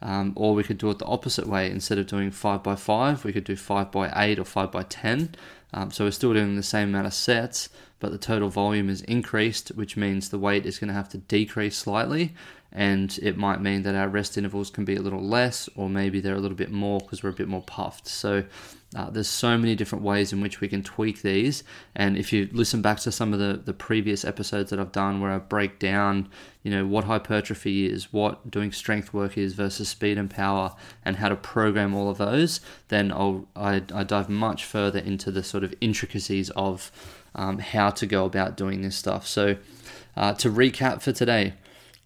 Um, 0.04 0.34
or 0.36 0.56
we 0.56 0.64
could 0.64 0.80
do 0.80 0.90
it 0.90 0.98
the 0.98 1.06
opposite 1.06 1.46
way. 1.46 1.70
Instead 1.70 2.00
of 2.00 2.08
doing 2.08 2.32
5 2.32 2.64
by 2.64 2.76
5 2.76 3.24
we 3.24 3.32
could 3.32 3.44
do 3.44 3.56
5 3.56 3.92
by 3.92 4.12
8 4.16 4.40
or 4.40 4.46
5 4.46 4.72
by 4.72 4.82
10 4.82 5.36
um, 5.74 5.92
so 5.92 6.06
we're 6.06 6.12
still 6.12 6.34
doing 6.34 6.56
the 6.56 6.64
same 6.64 6.90
amount 6.90 7.08
of 7.08 7.14
sets, 7.14 7.70
but 8.02 8.12
the 8.12 8.18
total 8.18 8.50
volume 8.50 8.90
is 8.90 9.02
increased, 9.04 9.70
which 9.70 9.96
means 9.96 10.28
the 10.28 10.40
weight 10.40 10.66
is 10.66 10.78
going 10.80 10.90
to 10.90 10.94
have 10.94 11.08
to 11.10 11.20
decrease 11.20 11.78
slightly. 11.78 12.34
And 12.74 13.18
it 13.22 13.38
might 13.38 13.62
mean 13.62 13.84
that 13.84 13.96
our 13.96 14.08
rest 14.08 14.38
intervals 14.38 14.70
can 14.70 14.86
be 14.86 14.96
a 14.96 15.02
little 15.02 15.22
less, 15.22 15.68
or 15.76 15.90
maybe 15.90 16.22
they're 16.22 16.36
a 16.36 16.40
little 16.40 16.56
bit 16.56 16.72
more 16.72 17.00
because 17.00 17.22
we're 17.22 17.30
a 17.30 17.34
bit 17.34 17.50
more 17.50 17.64
puffed. 17.64 18.08
So 18.08 18.46
uh, 18.96 19.10
there's 19.10 19.28
so 19.28 19.58
many 19.58 19.76
different 19.76 20.04
ways 20.04 20.34
in 20.34 20.42
which 20.42 20.60
we 20.60 20.68
can 20.68 20.84
tweak 20.84 21.22
these. 21.22 21.64
And 21.96 22.18
if 22.18 22.32
you 22.32 22.50
listen 22.52 22.82
back 22.82 23.00
to 23.02 23.12
some 23.12 23.34
of 23.34 23.40
the, 23.40 23.62
the 23.64 23.74
previous 23.74 24.26
episodes 24.26 24.70
that 24.70 24.80
I've 24.80 24.92
done 24.92 25.22
where 25.22 25.32
I 25.32 25.38
break 25.38 25.80
down, 25.80 26.30
you 26.64 26.72
know, 26.72 26.86
what 26.86 27.06
hypertrophy 27.06 27.88
is, 27.88 28.12
what 28.12 28.52
doing 28.52 28.72
strength 28.72 29.14
work 29.14 29.38
is 29.38 29.54
versus 29.54 29.90
speed 29.90 30.18
and 30.18 30.30
power, 30.30 30.74
and 31.06 31.18
how 31.18 31.30
to 31.30 31.36
program 31.36 31.94
all 31.94 32.10
of 32.10 32.18
those, 32.18 32.60
then 32.90 33.12
I'll, 33.12 33.48
I, 33.56 33.82
I 33.94 34.04
dive 34.04 34.30
much 34.30 34.66
further 34.66 35.00
into 35.00 35.32
the 35.32 35.44
sort 35.44 35.64
of 35.64 35.74
intricacies 35.80 36.50
of 36.52 36.92
um, 37.34 37.60
how 37.60 37.92
to 37.92 38.06
go 38.06 38.26
about 38.26 38.58
doing 38.58 38.82
this 38.82 38.98
stuff. 38.98 39.26
So, 39.26 39.58
uh, 40.18 40.34
to 40.34 40.50
recap 40.50 41.02
for 41.02 41.14
today, 41.14 41.54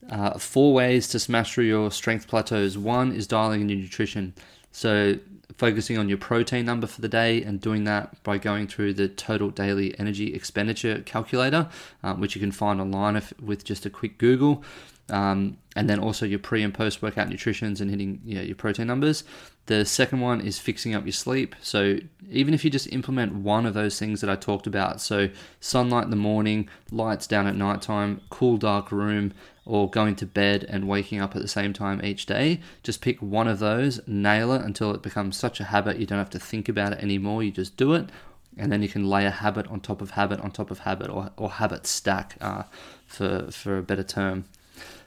uh, 0.10 0.38
four 0.38 0.74
ways 0.74 1.08
to 1.10 1.20
smash 1.20 1.54
through 1.54 1.65
your 1.65 1.91
strength 1.91 2.28
plateaus. 2.28 2.78
One 2.78 3.12
is 3.12 3.28
dialing 3.28 3.62
in 3.62 3.70
your 3.70 3.80
nutrition. 3.80 4.34
So, 4.72 5.20
focusing 5.58 5.98
on 5.98 6.10
your 6.10 6.18
protein 6.18 6.65
number 6.65 6.86
for 6.86 7.00
the 7.00 7.08
day 7.08 7.41
and 7.41 7.62
doing 7.62 7.86
that 7.86 8.22
by 8.24 8.38
going 8.38 8.68
through 8.68 8.94
the 8.94 9.08
total 9.08 9.50
daily 9.50 9.98
energy 9.98 10.34
expenditure 10.34 11.02
calculator, 11.06 11.70
um, 12.04 12.20
which 12.20 12.36
you 12.36 12.41
can 12.41 12.52
find 12.52 12.82
online 12.82 13.15
if, 13.15 13.34
with 13.39 13.63
just 13.63 13.86
a 13.86 13.89
quick 13.89 14.18
Google. 14.18 14.63
Um, 15.10 15.58
and 15.76 15.89
then 15.89 16.00
also 16.00 16.26
your 16.26 16.39
pre 16.39 16.63
and 16.63 16.74
post 16.74 17.02
workout 17.02 17.30
nutritions 17.30 17.82
and 17.82 17.91
hitting 17.91 18.22
you 18.26 18.36
know, 18.36 18.41
your 18.41 18.56
protein 18.56 18.88
numbers. 18.88 19.24
The 19.68 19.84
second 19.84 20.22
one 20.22 20.41
is 20.41 20.60
fixing 20.60 20.94
up 20.94 21.06
your 21.06 21.12
sleep. 21.12 21.56
So, 21.62 21.98
even 22.30 22.54
if 22.54 22.63
you 22.63 22.72
just 22.72 22.91
implement 22.94 23.34
one 23.36 23.65
of 23.65 23.74
those 23.74 24.00
things 24.00 24.22
that 24.22 24.30
I 24.30 24.36
talked 24.36 24.68
about, 24.68 25.02
so 25.02 25.30
sunlight 25.60 26.06
in 26.06 26.12
the 26.12 26.15
morning, 26.15 26.70
lights 26.91 27.28
down 27.28 27.48
at 27.48 27.56
nighttime, 27.56 28.22
cool, 28.30 28.58
dark 28.58 28.91
room, 28.91 29.34
or 29.65 29.89
going 29.89 30.15
to 30.18 30.26
bed 30.26 30.65
and 30.70 30.88
waking 30.88 31.20
up 31.20 31.36
at 31.36 31.41
the 31.41 31.48
same 31.48 31.74
time 31.74 32.04
each 32.04 32.26
day, 32.28 32.62
just 32.84 33.02
pick 33.02 33.20
one 33.22 33.48
of 33.48 33.60
those, 33.60 34.00
nail 34.08 34.54
it 34.54 34.62
until 34.62 34.91
it 34.91 35.02
becomes 35.02 35.36
such 35.36 35.60
a 35.60 35.65
habit 35.65 35.98
you 35.98 36.06
don't 36.06 36.20
have 36.20 36.30
to 36.30 36.39
think 36.39 36.70
about 36.70 36.94
it 36.94 37.00
anymore, 37.00 37.41
you 37.41 37.52
just 37.52 37.76
do 37.76 37.94
it. 37.94 38.10
And 38.58 38.72
then 38.72 38.82
you 38.82 38.88
can 38.88 39.10
lay 39.10 39.26
a 39.26 39.32
habit 39.32 39.68
on 39.68 39.82
top 39.82 40.02
of 40.02 40.12
habit 40.12 40.39
on 40.39 40.52
top 40.52 40.72
of 40.72 40.80
habit, 40.80 41.10
or, 41.10 41.32
or 41.36 41.50
habit 41.50 41.88
stack 41.88 42.38
uh, 42.39 42.63
for, 43.06 43.52
for 43.52 43.80
a 43.80 43.84
better 43.84 44.04
term. 44.04 44.46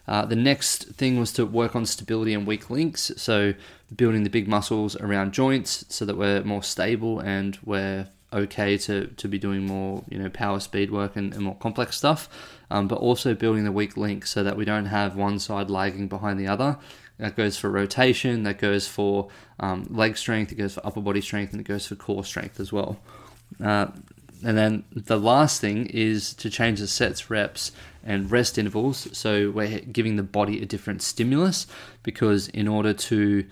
Uh, 0.09 0.25
the 0.25 0.37
next 0.37 0.85
thing 0.89 1.21
was 1.21 1.33
to 1.35 1.45
work 1.45 1.77
on 1.77 1.85
stability 1.85 2.33
and 2.33 2.47
weak 2.47 2.71
links. 2.71 3.13
So, 3.17 3.55
building 3.95 4.25
the 4.25 4.31
big 4.31 4.49
muscles 4.49 4.97
around 4.97 5.33
joints 5.33 5.85
so 5.89 6.05
that 6.05 6.17
we're 6.17 6.43
more 6.43 6.63
stable 6.63 7.21
and 7.21 7.59
we're 7.65 8.09
okay 8.33 8.77
to, 8.77 9.07
to 9.07 9.29
be 9.29 9.39
doing 9.39 9.65
more 9.65 10.05
you 10.11 10.19
know 10.19 10.29
power 10.29 10.61
speed 10.61 10.91
work 10.91 11.17
and, 11.17 11.33
and 11.33 11.43
more 11.43 11.57
complex 11.57 11.97
stuff 11.97 12.29
um, 12.71 12.87
but 12.87 12.97
also 12.97 13.33
building 13.33 13.65
the 13.65 13.73
weak 13.73 13.97
links 13.97 14.29
so 14.31 14.45
that 14.45 14.55
we 14.55 14.67
don't 14.67 14.85
have 14.85 15.17
one 15.17 15.39
side 15.39 15.71
lagging 15.71 16.09
behind 16.09 16.39
the 16.39 16.47
other 16.47 16.77
that 17.17 17.35
goes 17.35 17.57
for 17.57 17.71
rotation 17.71 18.43
that 18.43 18.59
goes 18.59 18.87
for 18.87 19.29
um, 19.61 19.87
leg 19.89 20.19
strength 20.19 20.53
it 20.53 20.57
goes 20.57 20.75
for 20.75 20.87
upper 20.87 21.01
body 21.01 21.23
strength 21.23 21.53
and 21.53 21.61
it 21.63 21.65
goes 21.65 21.87
for 21.87 21.95
core 21.95 22.23
strength 22.23 22.61
as 22.61 22.71
well 22.71 22.99
uh, 23.65 23.87
and 24.45 24.57
then 24.57 24.85
the 24.93 25.19
last 25.19 25.61
thing 25.61 25.87
is 25.87 26.33
to 26.35 26.51
change 26.51 26.81
the 26.81 26.87
sets, 26.87 27.31
reps, 27.31 27.73
and 28.09 28.31
rest 28.31 28.57
intervals. 28.59 29.07
So 29.13 29.51
we're 29.51 29.81
giving 29.81 30.17
the 30.17 30.23
body 30.23 30.63
a 30.63 30.67
different 30.67 31.03
stimulus 31.03 31.67
because 32.03 32.49
in 32.49 32.67
order 32.67 32.95
to 32.95 33.45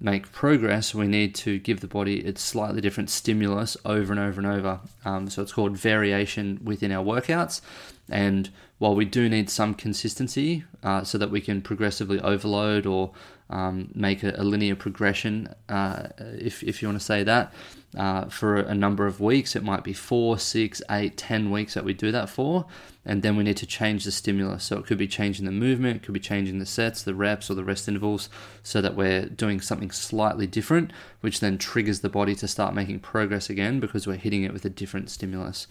make 0.00 0.30
progress, 0.30 0.94
we 0.94 1.08
need 1.08 1.34
to 1.34 1.58
give 1.58 1.80
the 1.80 1.88
body 1.88 2.20
its 2.20 2.40
slightly 2.40 2.80
different 2.80 3.10
stimulus 3.10 3.76
over 3.84 4.12
and 4.12 4.20
over 4.20 4.40
and 4.40 4.46
over. 4.46 4.80
Um, 5.04 5.28
so 5.28 5.42
it's 5.42 5.52
called 5.52 5.76
variation 5.76 6.60
within 6.62 6.92
our 6.92 7.04
workouts. 7.04 7.60
And 8.08 8.50
while 8.78 8.94
we 8.94 9.04
do 9.04 9.28
need 9.28 9.48
some 9.48 9.74
consistency 9.74 10.64
uh, 10.82 11.04
so 11.04 11.16
that 11.18 11.30
we 11.30 11.40
can 11.40 11.62
progressively 11.62 12.20
overload 12.20 12.86
or 12.86 13.12
um, 13.50 13.90
make 13.94 14.22
a, 14.22 14.34
a, 14.36 14.42
linear 14.42 14.74
progression, 14.74 15.54
uh, 15.68 16.08
if, 16.18 16.62
if 16.62 16.80
you 16.80 16.88
want 16.88 16.98
to 16.98 17.04
say 17.04 17.22
that, 17.22 17.52
uh, 17.96 18.24
for 18.24 18.56
a 18.56 18.74
number 18.74 19.06
of 19.06 19.20
weeks. 19.20 19.54
It 19.54 19.62
might 19.62 19.84
be 19.84 19.92
four, 19.92 20.38
six, 20.38 20.82
eight, 20.90 21.16
ten 21.16 21.50
weeks 21.50 21.74
that 21.74 21.84
we 21.84 21.94
do 21.94 22.10
that 22.10 22.28
for. 22.28 22.66
And 23.04 23.22
then 23.22 23.36
we 23.36 23.44
need 23.44 23.58
to 23.58 23.66
change 23.66 24.04
the 24.04 24.10
stimulus. 24.10 24.64
So 24.64 24.78
it 24.78 24.86
could 24.86 24.98
be 24.98 25.06
changing 25.06 25.44
the 25.44 25.52
movement, 25.52 25.96
it 25.96 26.02
could 26.02 26.14
be 26.14 26.20
changing 26.20 26.58
the 26.58 26.66
sets, 26.66 27.02
the 27.02 27.14
reps, 27.14 27.50
or 27.50 27.54
the 27.54 27.64
rest 27.64 27.86
intervals 27.86 28.28
so 28.62 28.80
that 28.80 28.96
we're 28.96 29.26
doing 29.26 29.60
something 29.60 29.90
slightly 29.90 30.46
different, 30.46 30.92
which 31.20 31.40
then 31.40 31.58
triggers 31.58 32.00
the 32.00 32.08
body 32.08 32.34
to 32.36 32.48
start 32.48 32.74
making 32.74 33.00
progress 33.00 33.50
again 33.50 33.78
because 33.78 34.06
we're 34.06 34.16
hitting 34.16 34.42
it 34.42 34.52
with 34.52 34.64
a 34.64 34.70
different 34.70 35.10
stimulus. 35.10 35.66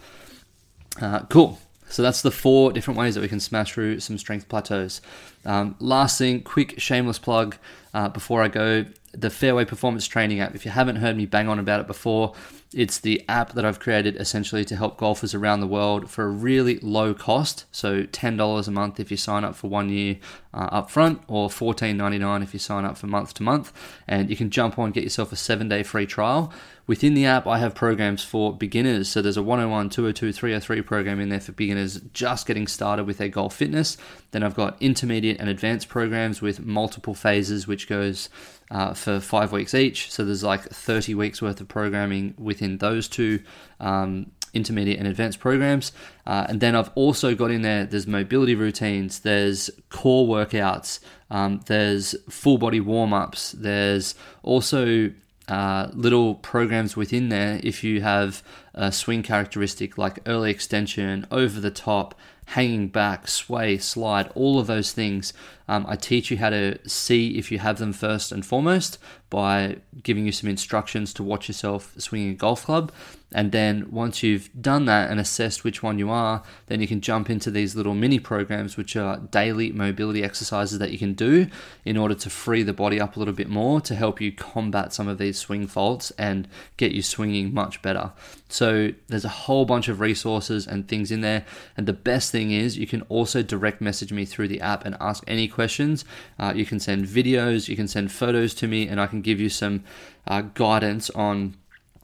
Uh, 1.02 1.22
cool. 1.26 1.60
So 1.90 2.02
that's 2.02 2.22
the 2.22 2.32
four 2.32 2.72
different 2.72 3.00
ways 3.00 3.16
that 3.16 3.22
we 3.22 3.28
can 3.28 3.40
smash 3.40 3.74
through 3.74 4.00
some 4.00 4.18
strength 4.18 4.50
plateaus. 4.50 5.02
Um, 5.46 5.76
last 5.80 6.18
thing, 6.18 6.42
quick 6.42 6.80
shameless 6.80 7.20
plug 7.20 7.58
uh, 7.94 8.10
before 8.10 8.42
I 8.42 8.48
go 8.48 8.86
the 9.14 9.30
Fairway 9.30 9.64
Performance 9.64 10.08
Training 10.08 10.40
app. 10.40 10.56
If 10.56 10.66
you 10.66 10.72
haven't 10.72 10.96
heard 10.98 11.16
me 11.16 11.28
bang 11.28 11.48
on 11.48 11.60
about 11.60 11.80
it 11.80 11.88
before, 11.88 12.34
it's 12.74 13.00
the 13.00 13.24
app 13.30 13.54
that 13.54 13.64
I've 13.64 13.80
created 13.80 14.16
essentially 14.16 14.66
to 14.66 14.76
help 14.76 14.98
golfers 14.98 15.36
around 15.36 15.60
the 15.60 15.68
world 15.68 16.10
for 16.10 16.24
a 16.24 16.30
really 16.30 16.80
low 16.80 17.14
cost. 17.14 17.66
So 17.72 18.04
$10 18.04 18.68
a 18.68 18.72
month 18.72 19.00
if 19.00 19.12
you 19.12 19.18
sign 19.18 19.44
up 19.44 19.56
for 19.56 19.68
one 19.68 19.90
year 19.90 20.18
uh, 20.54 20.70
up 20.72 20.90
front, 20.90 21.22
or 21.28 21.50
$14.99 21.50 22.42
if 22.42 22.54
you 22.54 22.60
sign 22.60 22.86
up 22.86 22.98
for 22.98 23.06
month 23.06 23.36
to 23.36 23.44
month. 23.44 23.72
And 24.08 24.32
you 24.32 24.36
can 24.36 24.50
jump 24.50 24.80
on, 24.80 24.92
get 24.92 25.04
yourself 25.04 25.32
a 25.32 25.36
seven 25.36 25.70
day 25.70 25.84
free 25.84 26.08
trial. 26.08 26.52
Within 26.86 27.14
the 27.14 27.26
app, 27.26 27.48
I 27.48 27.60
have 27.60 27.74
programs 27.74 28.24
for 28.24 28.54
beginners. 28.54 29.08
So 29.08 29.22
there's 29.22 29.38
a 29.38 29.44
101, 29.44 29.90
202, 29.90 30.34
303 30.34 30.82
program 30.82 31.20
in 31.22 31.30
there 31.30 31.40
for 31.40 31.54
beginners 31.54 32.02
just 32.12 32.46
getting 32.46 32.68
started 32.68 33.06
with 33.06 33.20
their 33.20 33.30
golf 33.30 33.56
fitness. 33.56 33.96
Then 34.32 34.44
I've 34.44 34.56
got 34.56 34.82
intermediate 34.82 35.40
and 35.40 35.48
advanced 35.48 35.88
programs 35.88 36.42
with 36.42 36.66
multiple 36.66 37.14
phases, 37.14 37.68
which 37.68 37.88
goes 37.88 38.28
uh, 38.70 38.94
for 38.94 39.22
five 39.22 39.54
weeks 39.54 39.74
each. 39.74 40.12
So 40.12 40.26
there's 40.26 40.44
like 40.44 40.64
30 40.64 41.16
weeks 41.16 41.42
worth 41.42 41.62
of 41.62 41.70
programming 41.70 42.34
within 42.38 42.80
those 42.80 43.08
two 43.08 43.42
um, 43.80 44.32
intermediate 44.54 45.00
and 45.00 45.08
advanced 45.08 45.40
programs. 45.40 45.94
Uh, 46.28 46.46
and 46.50 46.60
then 46.60 46.76
I've 46.76 46.92
also 46.96 47.34
got 47.34 47.50
in 47.50 47.62
there, 47.62 47.86
there's 47.86 48.08
mobility 48.08 48.56
routines, 48.56 49.20
there's 49.20 49.70
core 49.90 50.28
workouts, 50.28 51.00
um, 51.32 51.62
there's 51.68 52.16
full 52.30 52.58
body 52.58 52.80
warm 52.80 53.14
ups, 53.14 53.54
there's 53.54 54.16
also 54.44 55.12
uh, 55.48 55.90
little 55.94 56.36
programs 56.36 56.96
within 56.96 57.30
there 57.30 57.60
if 57.64 57.84
you 57.84 58.02
have 58.02 58.42
a 58.74 58.92
swing 58.92 59.24
characteristic 59.24 59.98
like 59.98 60.20
early 60.26 60.50
extension, 60.50 61.28
over 61.32 61.60
the 61.60 61.72
top, 61.72 62.16
hanging 62.46 62.88
back, 62.88 63.28
sway, 63.28 63.78
slide, 63.78 64.30
all 64.36 64.60
of 64.60 64.68
those 64.68 64.92
things. 64.92 65.34
Um, 65.68 65.86
I 65.88 65.96
teach 65.96 66.30
you 66.30 66.38
how 66.38 66.50
to 66.50 66.78
see 66.88 67.38
if 67.38 67.52
you 67.52 67.60
have 67.60 67.78
them 67.78 67.94
first 67.94 68.32
and 68.32 68.46
foremost 68.46 68.98
by 69.30 69.78
giving 70.02 70.26
you 70.26 70.32
some 70.32 70.50
instructions 70.50 71.14
to 71.14 71.24
watch 71.24 71.48
yourself 71.48 71.94
swinging 71.98 72.32
a 72.32 72.36
golf 72.36 72.66
club. 72.66 72.92
And 73.34 73.52
then 73.52 73.92
once 73.92 74.24
you've 74.24 74.50
done 74.62 74.86
that 74.86 75.10
and 75.10 75.20
assessed 75.20 75.64
which 75.64 75.82
one 75.82 76.00
you 76.00 76.10
are, 76.10 76.44
then 76.68 76.82
you 76.82 76.88
can 76.88 77.02
jump 77.02 77.30
into 77.30 77.50
these 77.50 77.76
little 77.76 77.94
mini 77.94 78.20
programs, 78.20 78.78
which 78.78 78.96
are 78.96 79.18
daily 79.18 79.72
mobility 79.72 80.24
exercises 80.24 80.80
that 80.80 80.92
you 80.92 81.00
can 81.00 81.14
do 81.14 81.48
in 81.84 81.98
order 81.98 82.16
to 82.16 82.30
free 82.30 82.64
the 82.64 82.74
body 82.74 83.02
up 83.02 83.16
a 83.16 83.20
little 83.20 83.34
bit 83.34 83.50
more 83.50 83.82
to 83.82 83.96
help 83.96 84.22
you 84.22 84.32
combat 84.32 84.94
some 84.94 85.08
of 85.08 85.18
these 85.18 85.38
swing 85.38 85.68
faults 85.68 86.12
and 86.12 86.48
get 86.78 86.92
you 86.92 87.02
swinging 87.02 87.54
much 87.54 87.82
better. 87.82 88.12
So 88.50 88.92
there's 89.08 89.26
a 89.26 89.30
whole 89.30 89.66
bunch 89.66 89.88
of 89.88 90.00
resources 90.00 90.68
and 90.68 90.88
things 90.88 91.12
in 91.12 91.22
there. 91.22 91.44
And 91.76 91.88
the 91.88 91.94
best 91.94 92.32
thing 92.32 92.52
is 92.52 92.78
you 92.78 92.86
can 92.86 93.02
also 93.04 93.42
direct 93.42 93.82
message 93.82 94.14
me 94.14 94.26
through 94.26 94.48
the 94.48 94.62
app 94.62 94.86
and 94.86 94.96
ask 95.00 95.24
any 95.28 95.48
questions. 95.48 96.06
Uh, 96.38 96.54
you 96.56 96.66
can 96.66 96.80
send 96.80 97.06
videos, 97.06 97.68
you 97.68 97.76
can 97.76 97.88
send 97.88 98.12
photos 98.12 98.54
to 98.56 98.68
me, 98.68 98.88
and 98.88 99.02
I 99.02 99.08
can 99.08 99.22
give 99.22 99.40
you 99.40 99.50
some 99.50 99.84
uh, 100.28 100.42
guidance 100.42 101.10
on 101.12 101.56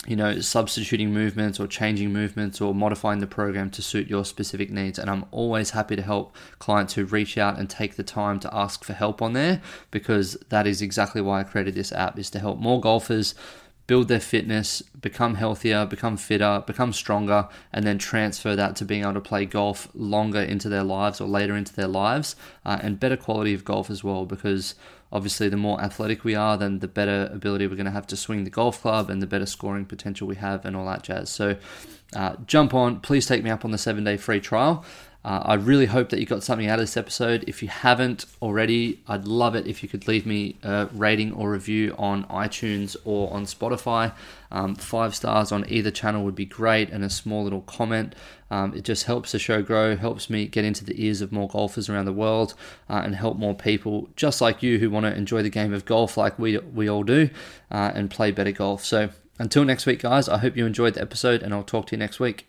you 0.10 0.16
know, 0.16 0.40
substituting 0.40 1.14
movements 1.14 1.60
or 1.60 1.68
changing 1.68 2.12
movements 2.12 2.60
or 2.60 2.74
modifying 2.74 3.20
the 3.20 3.28
program 3.28 3.70
to 3.70 3.80
suit 3.84 4.08
your 4.08 4.26
specific 4.26 4.72
needs. 4.72 4.98
And 4.98 5.08
I'm 5.08 5.24
always 5.30 5.70
happy 5.70 5.96
to 5.96 6.02
help 6.02 6.36
clients 6.58 6.96
who 6.96 7.06
reach 7.06 7.38
out 7.38 7.60
and 7.60 7.70
take 7.70 7.96
the 7.96 8.02
time 8.02 8.40
to 8.40 8.52
ask 8.52 8.84
for 8.84 8.94
help 8.94 9.22
on 9.22 9.34
there 9.34 9.62
because 9.92 10.36
that 10.50 10.66
is 10.66 10.82
exactly 10.82 11.22
why 11.22 11.42
I 11.42 11.44
created 11.44 11.76
this 11.76 11.92
app 11.92 12.18
is 12.18 12.32
to 12.32 12.40
help 12.40 12.58
more 12.58 12.82
golfers 12.82 13.36
build 13.90 14.08
their 14.08 14.20
fitness, 14.20 14.84
become 15.02 15.34
healthier, 15.34 15.84
become 15.84 16.16
fitter, 16.16 16.64
become 16.68 16.94
stronger, 16.94 17.50
and 17.74 17.88
then 17.88 17.98
transfer 17.98 18.56
that 18.56 18.76
to 18.76 18.86
being 18.86 19.02
able 19.02 19.16
to 19.16 19.20
play 19.20 19.46
golf 19.46 19.90
longer 19.96 20.40
into 20.40 20.70
their 20.70 20.84
lives 20.84 21.20
or 21.20 21.28
later 21.28 21.56
into 21.56 21.74
their 21.74 21.88
lives, 21.88 22.36
uh, 22.68 22.78
and 22.84 23.00
better 23.00 23.18
quality 23.18 23.52
of 23.52 23.66
golf 23.66 23.90
as 23.90 24.04
well. 24.04 24.28
Because 24.28 24.76
obviously, 25.12 25.50
the 25.50 25.58
more 25.58 25.82
athletic 25.82 26.24
we 26.24 26.36
are, 26.36 26.56
then 26.56 26.78
the 26.78 26.88
better 26.88 27.32
ability 27.34 27.66
we're 27.66 27.76
going 27.76 27.88
to 27.88 27.92
have 27.92 28.06
to 28.06 28.16
swing 28.16 28.44
the 28.44 28.52
golf 28.52 28.80
club 28.80 29.10
and 29.10 29.24
the 29.24 29.28
better 29.28 29.48
scoring 29.48 29.86
potential 29.86 30.28
we 30.28 30.36
have, 30.36 30.66
and 30.66 30.76
all 30.76 30.86
that 30.86 31.02
jazz. 31.02 31.32
So, 31.32 31.58
uh, 32.16 32.36
jump 32.46 32.76
on, 32.76 33.00
please 33.00 33.26
take 33.26 33.44
me 33.44 33.50
up 33.50 33.66
on 33.66 33.72
the 33.72 33.80
seven 33.80 34.04
day 34.04 34.18
free 34.18 34.40
trial. 34.40 34.86
Uh, 35.24 35.42
I 35.44 35.54
really 35.56 35.88
hope 35.88 36.10
that 36.10 36.20
you 36.20 36.26
got 36.26 36.44
something 36.44 36.68
out 36.68 36.80
of 36.80 36.84
this 36.84 36.96
episode. 36.96 37.44
If 37.46 37.62
you 37.62 37.68
haven't 37.68 38.26
already, 38.42 39.02
I'd 39.06 39.26
love 39.26 39.54
it 39.54 39.68
if 39.68 39.84
you 39.84 39.90
could 39.90 40.08
leave 40.08 40.26
me 40.26 40.58
a 40.64 40.88
rating 40.94 41.34
or 41.34 41.52
review 41.52 41.94
on 41.98 42.24
iTunes 42.26 42.96
or 43.04 43.32
on 43.34 43.44
Spotify. 43.44 44.14
Um, 44.50 44.76
five 44.76 45.14
stars 45.14 45.52
on 45.52 45.66
either 45.68 45.92
channel 45.92 46.24
would 46.24 46.36
be 46.36 46.46
great, 46.46 46.90
and 46.90 47.04
a 47.04 47.10
small 47.10 47.44
little 47.44 47.62
comment. 47.62 48.16
Um, 48.50 48.74
it 48.74 48.84
just 48.84 49.04
helps 49.04 49.34
the 49.34 49.40
show 49.40 49.62
grow, 49.62 49.96
helps 49.96 50.30
me 50.30 50.48
get 50.48 50.66
into 50.66 50.86
the 50.86 51.06
ears 51.06 51.22
of 51.22 51.32
more 51.32 51.50
golfers 51.50 51.90
around 51.90 52.06
the 52.06 52.14
world, 52.14 52.56
uh, 52.90 53.02
and 53.04 53.14
help 53.14 53.38
more 53.38 53.54
people 53.54 54.10
just 54.16 54.40
like 54.42 54.64
you 54.64 54.80
who 54.80 54.90
want 54.90 55.06
to 55.06 55.14
enjoy 55.14 55.44
the 55.44 55.50
game 55.50 55.74
of 55.74 55.86
golf 55.86 56.18
like 56.18 56.40
we 56.40 56.58
we 56.58 56.90
all 56.90 57.04
do, 57.04 57.30
uh, 57.70 57.92
and 57.94 58.10
play 58.10 58.32
better 58.32 58.54
golf. 58.54 58.86
So 58.86 59.10
until 59.38 59.66
next 59.66 59.86
week, 59.86 60.02
guys, 60.02 60.30
I 60.30 60.38
hope 60.38 60.56
you 60.58 60.66
enjoyed 60.66 60.94
the 60.96 61.02
episode, 61.02 61.44
and 61.44 61.54
I'll 61.54 61.64
talk 61.64 61.88
to 61.88 61.96
you 61.96 62.00
next 62.00 62.20
week. 62.20 62.49